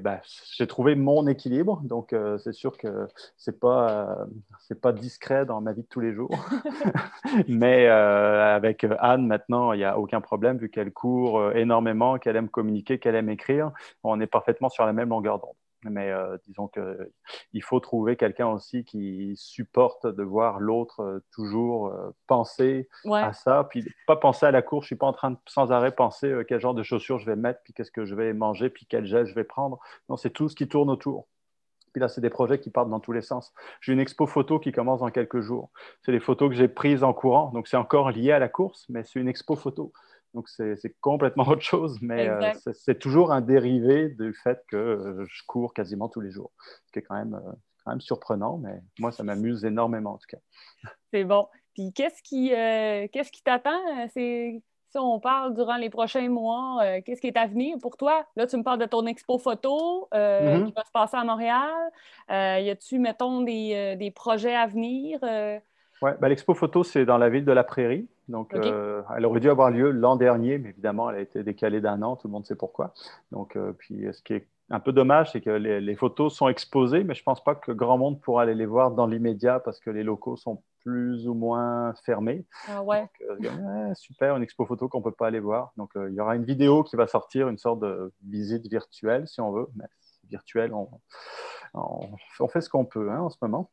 [0.00, 0.20] bah,
[0.56, 1.80] j'ai trouvé mon équilibre.
[1.84, 4.26] Donc euh, c'est sûr que c'est pas,
[4.60, 6.34] c'est pas discret dans ma vie de tous les jours.
[7.48, 12.50] Mais avec Anne, maintenant, il n'y a aucun problème vu qu'elle court énormément, qu'elle aime
[12.50, 13.72] communiquer, qu'elle aime écrire.
[14.04, 15.54] On est parfaitement sur la même longueur d'onde
[15.90, 21.88] mais euh, disons qu'il faut trouver quelqu'un aussi qui supporte de voir l'autre euh, toujours
[21.88, 24.84] euh, penser à ça, puis pas penser à la course.
[24.84, 27.36] Je suis pas en train de sans arrêt penser quel genre de chaussures je vais
[27.36, 29.78] mettre, puis qu'est-ce que je vais manger, puis quel gel je vais prendre.
[30.08, 31.26] Non, c'est tout ce qui tourne autour.
[31.92, 33.54] Puis là, c'est des projets qui partent dans tous les sens.
[33.80, 35.70] J'ai une expo photo qui commence dans quelques jours.
[36.02, 38.84] C'est les photos que j'ai prises en courant, donc c'est encore lié à la course,
[38.90, 39.92] mais c'est une expo photo.
[40.34, 45.24] Donc, c'est complètement autre chose, mais euh, c'est toujours un dérivé du fait que euh,
[45.28, 46.52] je cours quasiment tous les jours,
[46.86, 47.52] ce qui est quand même, euh,
[47.84, 50.90] quand même surprenant, mais moi, ça m'amuse énormément en tout cas.
[51.12, 51.48] C'est bon.
[51.74, 53.80] Puis, qu'est-ce qui qu'est-ce qui t'attend?
[54.08, 54.62] Si
[54.98, 58.24] on parle durant les prochains mois, qu'est-ce qui est à venir pour toi?
[58.34, 60.64] Là, tu me parles de ton expo photo mm-hmm.
[60.64, 61.70] qui va se passer à Montréal.
[62.30, 65.18] y a-tu, mettons, des, des, projets à venir?
[66.02, 68.08] Oui, ben, l'expo photo, c'est dans la ville de la Prairie.
[68.28, 71.80] Donc, euh, elle aurait dû avoir lieu l'an dernier, mais évidemment, elle a été décalée
[71.80, 72.16] d'un an.
[72.16, 72.92] Tout le monde sait pourquoi.
[73.30, 77.04] Donc, euh, puis, ce qui est un peu dommage, c'est que les, photos sont exposées,
[77.04, 79.78] mais je ne pense pas que grand monde pourra aller les voir dans l'immédiat parce
[79.78, 82.44] que les locaux sont plus ou moins fermés.
[82.68, 83.08] Ah ouais.
[83.30, 85.72] Euh, super, une expo photo qu'on ne peut pas aller voir.
[85.76, 89.40] Donc, il y aura une vidéo qui va sortir, une sorte de visite virtuelle, si
[89.40, 89.68] on veut.
[89.76, 89.86] Mais
[90.28, 90.88] virtuelle, on,
[91.74, 93.70] on, fait ce qu'on peut hein, en ce moment.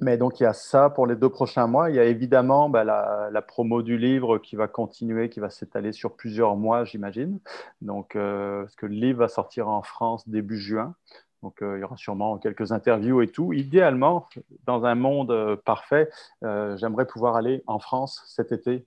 [0.00, 1.90] Mais donc, il y a ça pour les deux prochains mois.
[1.90, 5.92] Il y a évidemment bah, la, promo du livre qui va continuer, qui va s'étaler
[5.92, 7.40] sur plusieurs mois, j'imagine.
[7.82, 10.94] Donc, euh, parce que le livre va sortir en France début juin.
[11.42, 13.52] Donc, euh, il y aura sûrement quelques interviews et tout.
[13.52, 14.28] Idéalement,
[14.66, 16.08] dans un monde euh, parfait,
[16.42, 18.86] j'aimerais pouvoir aller en France cet été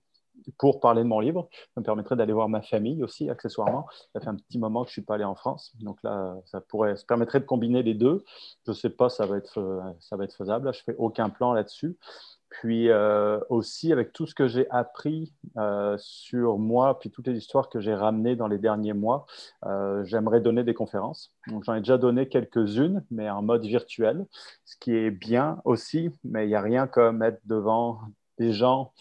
[0.57, 1.49] pour parler de mon livre.
[1.73, 3.87] Ça me permettrait d'aller voir ma famille aussi, accessoirement.
[4.13, 5.73] Ça fait un petit moment que je ne suis pas allé en France.
[5.79, 8.23] Donc là, ça, pourrait, ça permettrait de combiner les deux.
[8.65, 10.71] Je ne sais pas, ça va être, ça va être faisable.
[10.73, 11.97] je ne fais aucun plan là-dessus.
[12.51, 17.37] Puis euh, aussi, avec tout ce que j'ai appris euh, sur moi, puis toutes les
[17.37, 19.25] histoires que j'ai ramenées dans les derniers mois,
[19.65, 21.33] euh, j'aimerais donner des conférences.
[21.63, 24.25] J'en ai déjà donné quelques-unes, mais en mode virtuel,
[24.65, 28.01] ce qui est bien aussi, mais il n'y a rien comme être devant
[28.37, 28.91] des gens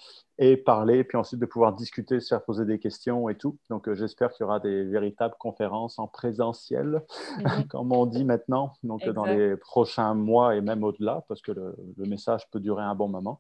[0.43, 3.59] et parler, puis ensuite de pouvoir discuter, se faire poser des questions et tout.
[3.69, 7.03] Donc, euh, j'espère qu'il y aura des véritables conférences en présentiel,
[7.39, 7.45] mhm.
[7.69, 11.77] comme on dit maintenant, donc dans les prochains mois et même au-delà, parce que le,
[11.99, 13.39] message peut durer un bon moment.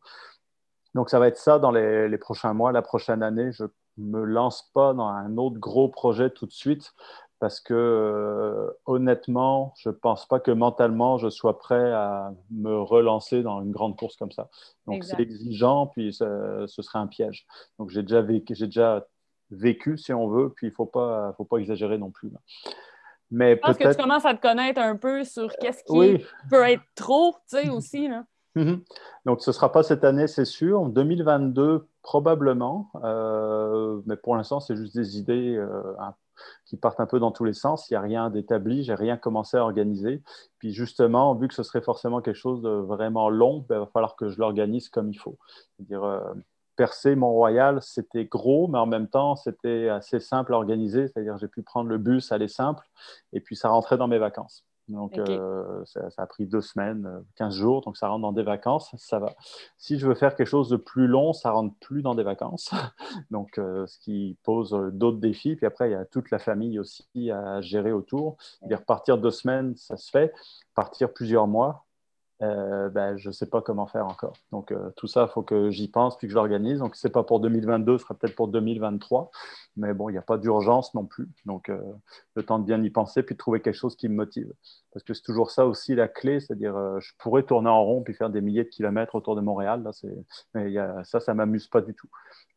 [0.94, 3.50] Donc, ça va être ça dans les, les prochains mois, la prochaine année.
[3.52, 3.64] Je
[3.96, 6.92] me lance pas dans un autre gros projet tout de suite
[7.40, 12.80] parce que euh, honnêtement, je ne pense pas que mentalement je sois prêt à me
[12.80, 14.48] relancer dans une grande course comme ça.
[14.86, 17.46] Donc c'est exigeant, puis ce serait un piège.
[17.78, 19.06] Donc j'ai déjà vécu, déjà
[19.50, 22.30] vécu si on veut, puis il faut pas, faut pas exagérer non plus.
[23.30, 26.62] Mais je pense que tu commences à te connaître un peu sur qu'est-ce qui peut
[26.62, 28.08] être trop, tu sais, aussi.
[28.08, 28.24] Là.
[28.56, 28.82] Mhm.
[29.26, 30.84] Donc, ce ne sera pas cette année, c'est sûr.
[30.86, 32.90] 2022, probablement.
[33.04, 35.94] Euh, mais pour l'instant, c'est juste des idées euh,
[36.64, 37.88] qui partent un peu dans tous les sens.
[37.88, 40.22] Il n'y a rien d'établi, j'ai rien commencé à organiser.
[40.58, 43.86] Puis justement, vu que ce serait forcément quelque chose de vraiment long, ben, il va
[43.86, 45.38] falloir que je l'organise comme il faut.
[45.76, 46.20] C'est-à-dire, euh,
[46.76, 51.08] percer Mont-Royal, c'était gros, mais en même temps, c'était assez simple à organiser.
[51.08, 52.88] C'est-à-dire, j'ai pu prendre le bus, aller simple,
[53.34, 54.64] et puis ça rentrait dans mes vacances.
[54.90, 58.42] Donc, euh, ça, a pris deux semaines, 15 euh, jours, donc ça rentre dans des
[58.42, 59.32] vacances, ça va.
[59.78, 62.70] Si je veux faire quelque chose de plus long, ça rentre plus dans des vacances,
[63.30, 65.56] donc euh, ce qui pose d'autres défis.
[65.56, 68.36] Puis après, il y a toute la famille aussi à gérer autour.
[68.62, 70.32] Dire partir deux semaines, ça se fait.
[70.74, 71.86] Partir plusieurs mois,
[72.42, 74.32] euh, ben, je ne sais pas comment faire encore.
[74.50, 76.78] Donc, euh, tout ça, il faut que j'y pense puis que je l'organise.
[76.78, 79.30] Donc, ce n'est pas pour 2022, ce sera peut-être pour 2023.
[79.76, 81.28] Mais bon, il n'y a pas d'urgence non plus.
[81.44, 81.78] Donc, euh,
[82.36, 84.50] le temps de bien y penser puis de trouver quelque chose qui me motive.
[84.92, 88.14] Parce que c'est toujours ça aussi la clé, c'est-à-dire, je pourrais tourner en rond puis
[88.14, 89.82] faire des milliers de kilomètres autour de Montréal.
[89.82, 89.90] Là,
[90.54, 90.74] mais
[91.04, 92.08] ça, ça ne m'amuse pas du tout.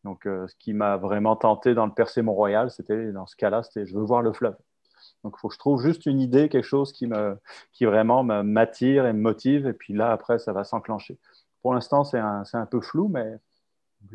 [0.04, 3.86] Donc, ce qui m'a vraiment tenté dans le Percé Mont-Royal, c'était, dans ce cas-là, c'était
[3.86, 4.56] je veux voir le fleuve.
[5.24, 7.38] Donc, il faut que je trouve juste une idée, quelque chose qui, me,
[7.72, 9.68] qui vraiment m'attire et me motive.
[9.68, 11.18] Et puis là, après, ça va s'enclencher.
[11.62, 13.38] Pour l'instant, c'est un, un, peu flou, mais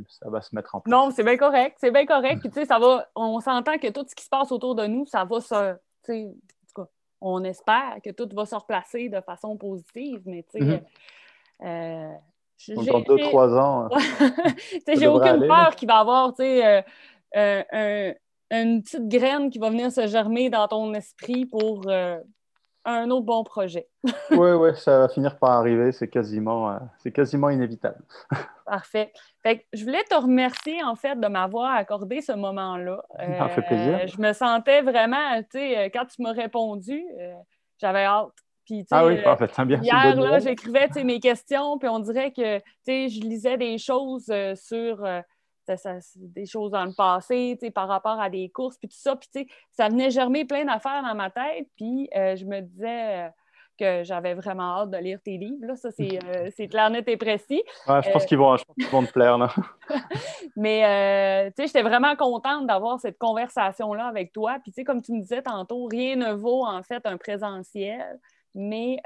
[0.09, 0.91] ça va se mettre en place.
[0.91, 1.79] Non, c'est bien correct.
[1.81, 2.41] C'est bien correct.
[2.41, 4.87] Puis, tu sais, ça va, on s'entend que tout ce qui se passe autour de
[4.87, 5.75] nous, ça va se.
[6.05, 6.35] Tu sais,
[7.21, 10.85] on espère que tout va se replacer de façon positive, mais tu sais.
[11.65, 12.13] Euh,
[12.77, 13.89] dans deux, trois ans.
[14.87, 16.85] j'ai aucune peur qu'il va y avoir tu sais,
[17.37, 18.13] euh, un,
[18.51, 22.19] une petite graine qui va venir se germer dans ton esprit pour euh,
[22.85, 23.89] un autre bon projet.
[24.31, 25.93] oui, oui, ça va finir par arriver.
[25.93, 28.03] C'est quasiment, euh, c'est quasiment inévitable.
[28.67, 29.13] Parfait.
[29.43, 33.03] Fait je voulais te remercier, en fait, de m'avoir accordé ce moment-là.
[33.17, 33.99] ça fait plaisir.
[34.03, 37.05] Euh, je me sentais vraiment, tu sais, quand tu m'as répondu,
[37.79, 38.33] j'avais hâte.
[38.65, 39.49] Puis, ah oui, parfait.
[39.65, 45.03] Bien, hier, là, j'écrivais mes questions, puis on dirait que je lisais des choses sur
[46.17, 49.17] des choses dans le passé, par rapport à des courses, puis tout ça.
[49.17, 51.69] Puis, ça venait germer plein d'affaires dans ma tête.
[51.77, 53.29] Puis, euh, je me disais euh,
[53.79, 55.67] que j'avais vraiment hâte de lire tes livres.
[55.67, 55.77] Là.
[55.77, 57.63] Ça, c'est, euh, clair, net et précis.
[57.87, 58.57] je pense qu'ils vont,
[58.91, 59.39] vont, te plaire.
[59.39, 59.49] Là.
[60.57, 64.59] Mais, tu sais, j'étais vraiment contente d'avoir cette conversation-là avec toi.
[64.63, 68.19] Puis, tu sais, comme tu me disais tantôt, rien ne vaut, en fait, un présentiel.
[68.55, 68.99] Mais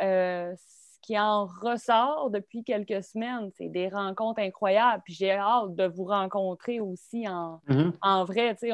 [1.03, 3.51] qui en ressort depuis quelques semaines.
[3.59, 5.03] C'est des rencontres incroyables.
[5.05, 7.93] Puis j'ai hâte de vous rencontrer aussi en, mm-hmm.
[8.01, 8.57] en vrai.
[8.63, 8.71] Il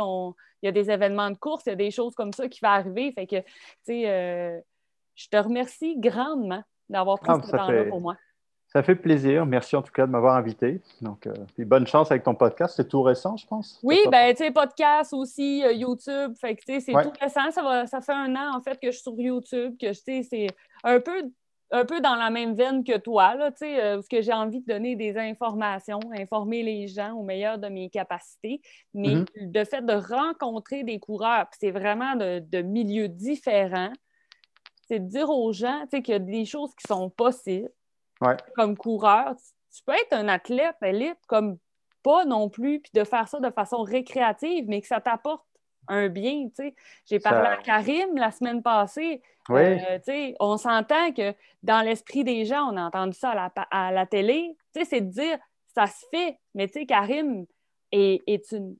[0.62, 2.68] y a des événements de course, il y a des choses comme ça qui vont
[2.68, 3.12] arriver.
[3.12, 4.60] Fait que, euh,
[5.14, 8.16] je te remercie grandement d'avoir pris ah, ce temps-là pour moi.
[8.68, 9.46] Ça fait plaisir.
[9.46, 10.82] Merci en tout cas de m'avoir invité.
[11.00, 12.74] Donc, euh, bonne chance avec ton podcast.
[12.76, 13.80] C'est tout récent, je pense.
[13.82, 16.34] Oui, ben, tu sais, podcast aussi, euh, YouTube.
[16.38, 17.50] Fait que, c'est tout récent.
[17.50, 20.22] Ça, ça fait un an, en fait, que je suis sur YouTube, que, tu sais,
[20.22, 20.46] c'est
[20.84, 21.30] un peu
[21.70, 24.66] un peu dans la même veine que toi, là, euh, parce que j'ai envie de
[24.66, 28.60] donner des informations, informer les gens au meilleur de mes capacités,
[28.94, 29.64] mais le mm-hmm.
[29.66, 33.92] fait de rencontrer des coureurs, c'est vraiment de, milieux différents,
[34.88, 37.70] c'est de dire aux gens qu'il y a des choses qui sont possibles.
[38.56, 39.34] Comme coureur,
[39.74, 41.58] tu, peux être un athlète élite comme
[42.02, 45.44] pas non plus, puis de faire ça de façon récréative, mais que ça t'apporte
[45.88, 46.48] un bien.
[47.06, 49.22] J'ai parlé à Karim la semaine passée.
[49.50, 49.98] Euh,
[50.40, 55.00] on s'entend que dans l'esprit des gens, on a entendu ça à la, télé, c'est
[55.00, 55.38] de dire
[55.74, 57.46] ça se fait, mais Karim
[57.92, 58.76] est, est, une,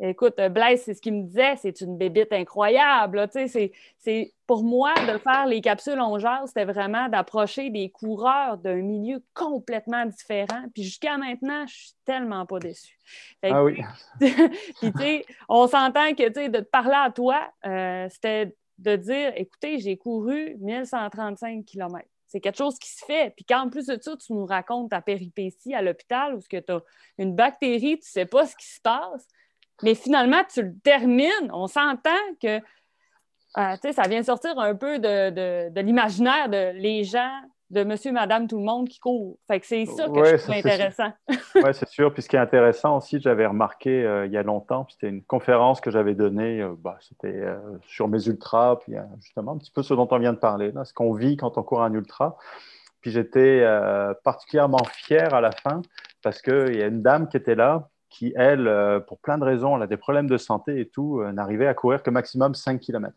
[0.00, 3.28] Écoute, Blaise, c'est ce qu'il me disait, c'est une bébite incroyable.
[3.32, 9.22] C'est, pour moi, de faire les capsules en c'était vraiment d'approcher des coureurs d'un milieu
[9.34, 10.64] complètement différent.
[10.74, 12.98] Puis jusqu'à maintenant, je suis tellement pas déçue.
[13.42, 13.80] ah oui.
[14.20, 18.54] Puis, tu sais, on s'entend que, tu sais, de te parler à toi, euh, c'était
[18.78, 22.04] de dire, écoutez, j'ai couru 1135 km.
[22.26, 23.32] C'est quelque chose qui se fait.
[23.36, 26.56] Puis quand en plus de ça, tu nous racontes ta péripétie à l'hôpital où tu
[26.56, 26.80] as
[27.16, 29.28] une bactérie, tu ne sais pas ce qui se passe,
[29.82, 31.50] mais finalement, tu le termines.
[31.52, 32.10] On s'entend
[32.40, 32.60] que
[33.56, 37.30] euh, ça vient sortir un peu de, l'imaginaire de les gens,
[37.70, 39.38] de monsieur, madame, tout le monde qui court.
[39.46, 41.12] Fait que c'est ça que je trouve intéressant.
[41.28, 42.12] oui, c'est sûr.
[42.12, 45.22] Puis ce qui est intéressant aussi, j'avais remarqué euh, il y a longtemps, c'était une
[45.22, 47.44] conférence que j'avais donnée, euh, bah, c'était
[47.86, 50.84] sur mes ultras, puis justement un petit peu ce dont on vient de parler, là,
[50.84, 52.36] ce qu'on vit quand on court un ultra.
[53.00, 53.64] Puis j'étais
[54.24, 55.82] particulièrement fier à la fin
[56.22, 59.44] parce qu'il y a une dame qui était là, qui, elle, euh, pour plein de
[59.44, 62.54] raisons, elle a des problèmes de santé et tout, euh, n'arrivait à courir que maximum
[62.54, 63.12] 5 km.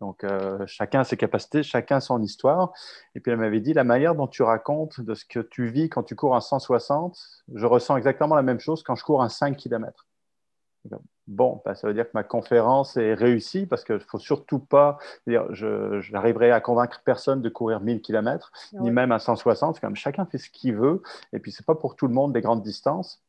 [0.00, 2.72] Donc, euh, chacun a ses capacités, chacun son histoire.
[3.14, 5.88] Et puis, elle m'avait dit, la manière dont tu racontes de ce que tu vis
[5.88, 7.16] quand tu cours un 160,
[7.54, 10.04] je ressens exactement la même chose quand je cours un 5 km.
[11.26, 14.58] Bon, ben, ça veut dire que ma conférence est réussie parce qu'il ne faut surtout
[14.58, 14.98] pas.
[15.26, 19.80] Dire, je n'arriverai à convaincre personne de courir 1000 km, ni même à 160.
[19.80, 21.02] Comme chacun fait ce qu'il veut.
[21.32, 23.23] Et puis, ce n'est pas pour tout le monde des grandes distances.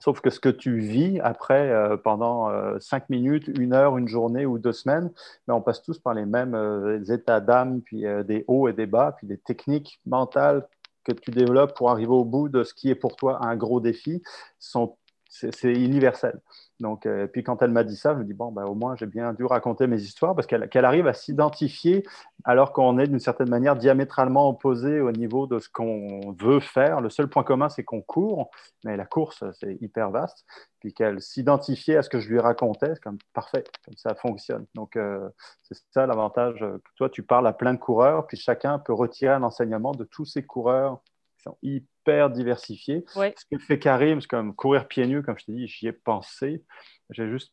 [0.00, 4.06] Sauf que ce que tu vis après, euh, pendant euh, cinq minutes, une heure, une
[4.06, 5.10] journée ou deux semaines,
[5.46, 8.86] ben, on passe tous par les mêmes euh, états d'âme, puis des hauts et des
[8.86, 10.66] bas, puis des techniques mentales
[11.04, 13.80] que tu développes pour arriver au bout de ce qui est pour toi un gros
[13.80, 14.22] défi
[14.58, 14.96] sont
[15.28, 16.40] c'est universel.
[16.80, 18.96] Donc, euh, puis quand elle m'a dit ça, je me dis, bon, bah, au moins,
[18.96, 22.04] j'ai bien dû raconter mes histoires parce qu'elle arrive à s'identifier
[22.44, 27.00] alors qu'on est d'une certaine manière diamétralement opposé au niveau de ce qu'on veut faire.
[27.00, 28.50] Le seul point commun, c'est qu'on court,
[28.84, 30.46] mais la course, c'est hyper vaste.
[30.80, 34.66] Puis qu'elle s'identifiait à ce que je lui racontais, c'est comme parfait, comme ça fonctionne.
[34.74, 35.28] Donc, euh,
[35.62, 36.64] c'est ça l'avantage.
[36.96, 40.24] Toi, tu parles à plein de coureurs, puis chacun peut retirer un enseignement de tous
[40.24, 41.02] ces coureurs
[41.36, 41.97] qui sont hyper
[42.30, 43.04] diversifiés.
[43.14, 45.92] Ce que fait Karim, c'est comme courir pieds nus, comme je t'ai dit, j'y ai
[45.92, 46.64] pensé.
[47.10, 47.52] J'ai juste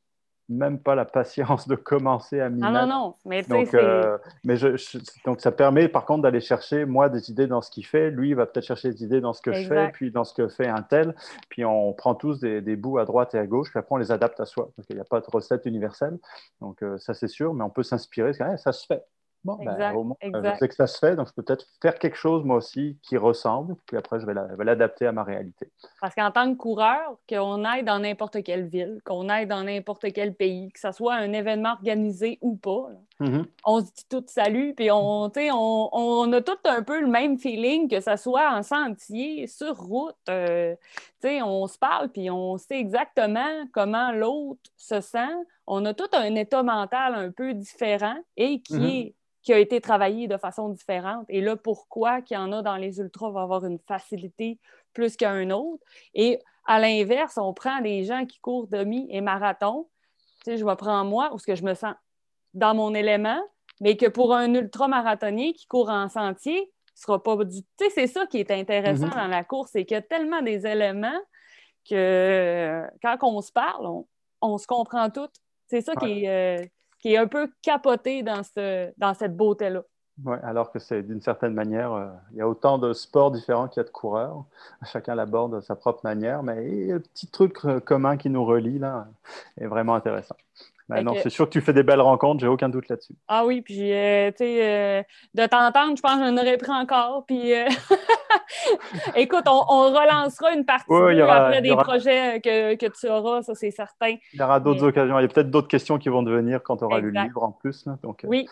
[0.50, 4.58] même pas la patience de commencer à m'y Ah non, non, mais donc, euh, mais
[4.58, 8.12] je, donc ça permet par contre d'aller chercher, moi, des idées dans ce qu'il fait.
[8.12, 10.34] Lui, il va peut-être chercher des idées dans ce que je fais, puis dans ce
[10.34, 11.16] que fait un tel.
[11.50, 13.98] Puis on prend tous des, des, bouts à droite et à gauche, puis après on
[13.98, 14.70] les adapte à soi.
[14.76, 16.18] Parce qu'il n'y a pas de recette universelle.
[16.62, 18.34] Donc euh, ça, c'est sûr, mais on peut s'inspirer.
[18.34, 19.04] ça se fait.
[19.46, 22.00] Bon, ben, au moins, je sais que ça se fait, donc je peux peut-être faire
[22.00, 24.34] quelque chose moi aussi qui ressemble, puis après je vais
[24.64, 25.72] l'adapter à ma réalité.
[26.02, 30.12] Parce qu'en tant que coureur, qu'on aille dans n'importe quelle ville, qu'on aille dans n'importe
[30.14, 32.90] quel pays, que ce soit un événement organisé ou pas,
[33.20, 33.46] mm-hmm.
[33.66, 37.38] on se dit tout salut, puis on, on, on, a tout un peu le même
[37.38, 40.16] feeling, que ce soit en sentier, sur route.
[40.28, 40.76] Euh,
[41.44, 45.34] on se parle, puis on sait exactement comment l'autre se sent.
[45.68, 49.08] On a tout un état mental un peu différent et qui mm-hmm.
[49.08, 49.16] est
[49.46, 51.26] qui a été travaillé de façon différente.
[51.30, 54.60] Et là, pourquoi qu'il y en a dans les ultras va avoir une facilité
[54.92, 55.84] plus qu'un autre?
[56.16, 59.88] Et à l'inverse, on prend des gens qui courent demi et marathon.
[60.44, 61.94] Tu sais, je vais prendre moi, où ce que je me sens
[62.56, 63.40] dans mon élément,
[63.82, 67.62] mais que pour un ultra-marathonnier qui court en sentier, ce sera pas du...
[67.62, 69.16] Tu sais, c'est ça qui est intéressant mm-hmm.
[69.16, 71.20] dans la course, c'est qu'il y a tellement des éléments
[71.88, 74.04] que quand on se parle,
[74.42, 75.30] on, se comprend tout.
[75.68, 76.64] C'est ça qui est...
[76.64, 76.66] Euh,
[77.06, 79.84] qui est un peu capoté dans, ce, dans cette beauté-là.
[80.26, 83.68] Oui, alors que c'est d'une certaine manière, euh, il y a autant de sports différents
[83.68, 84.46] qu'il y a de coureurs.
[84.92, 88.80] Chacun l'aborde de sa propre manière, mais le petit truc euh, commun qui nous relie
[88.80, 89.08] là
[89.62, 90.36] est vraiment intéressant.
[90.88, 93.16] Ben non, c'est sûr que tu fais des belles rencontres, j'ai aucun doute là-dessus.
[93.28, 97.26] Ah oui, puis euh, tu sais, de t'entendre, je pense que j'en aurais pris encore.
[97.26, 97.52] Puis
[99.16, 104.16] écoute, on, relancera une partie après des projets que, que, tu auras, ça c'est certain.
[104.34, 105.18] Il y aura d'autres occasions.
[105.20, 107.44] Il y a peut-être d'autres questions qui vont devenir quand tu auras lu le livre
[107.44, 107.86] en plus.
[108.04, 108.28] donc, euh.
[108.28, 108.48] Oui,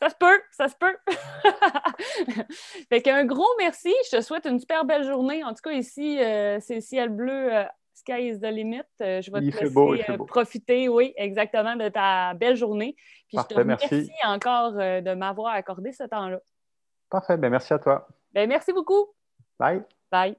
[0.00, 0.96] ça se peut, ça se peut.
[2.88, 3.92] fait qu'un gros merci.
[4.10, 5.44] Je te souhaite une super belle journée.
[5.44, 7.54] En tout cas, ici, euh, c'est ciel bleu.
[7.54, 7.64] Euh,
[8.02, 8.84] sky is the limit.
[9.00, 12.94] je vais te laisser profiter, oui, exactement, de ta belle journée.
[13.28, 16.40] Puis je te remercie encore de m'avoir accordé ce temps-là.
[17.10, 18.08] Parfait, ben, merci à toi.
[18.32, 19.14] Ben, merci beaucoup.
[19.58, 19.82] Bye.
[20.10, 20.36] Bye.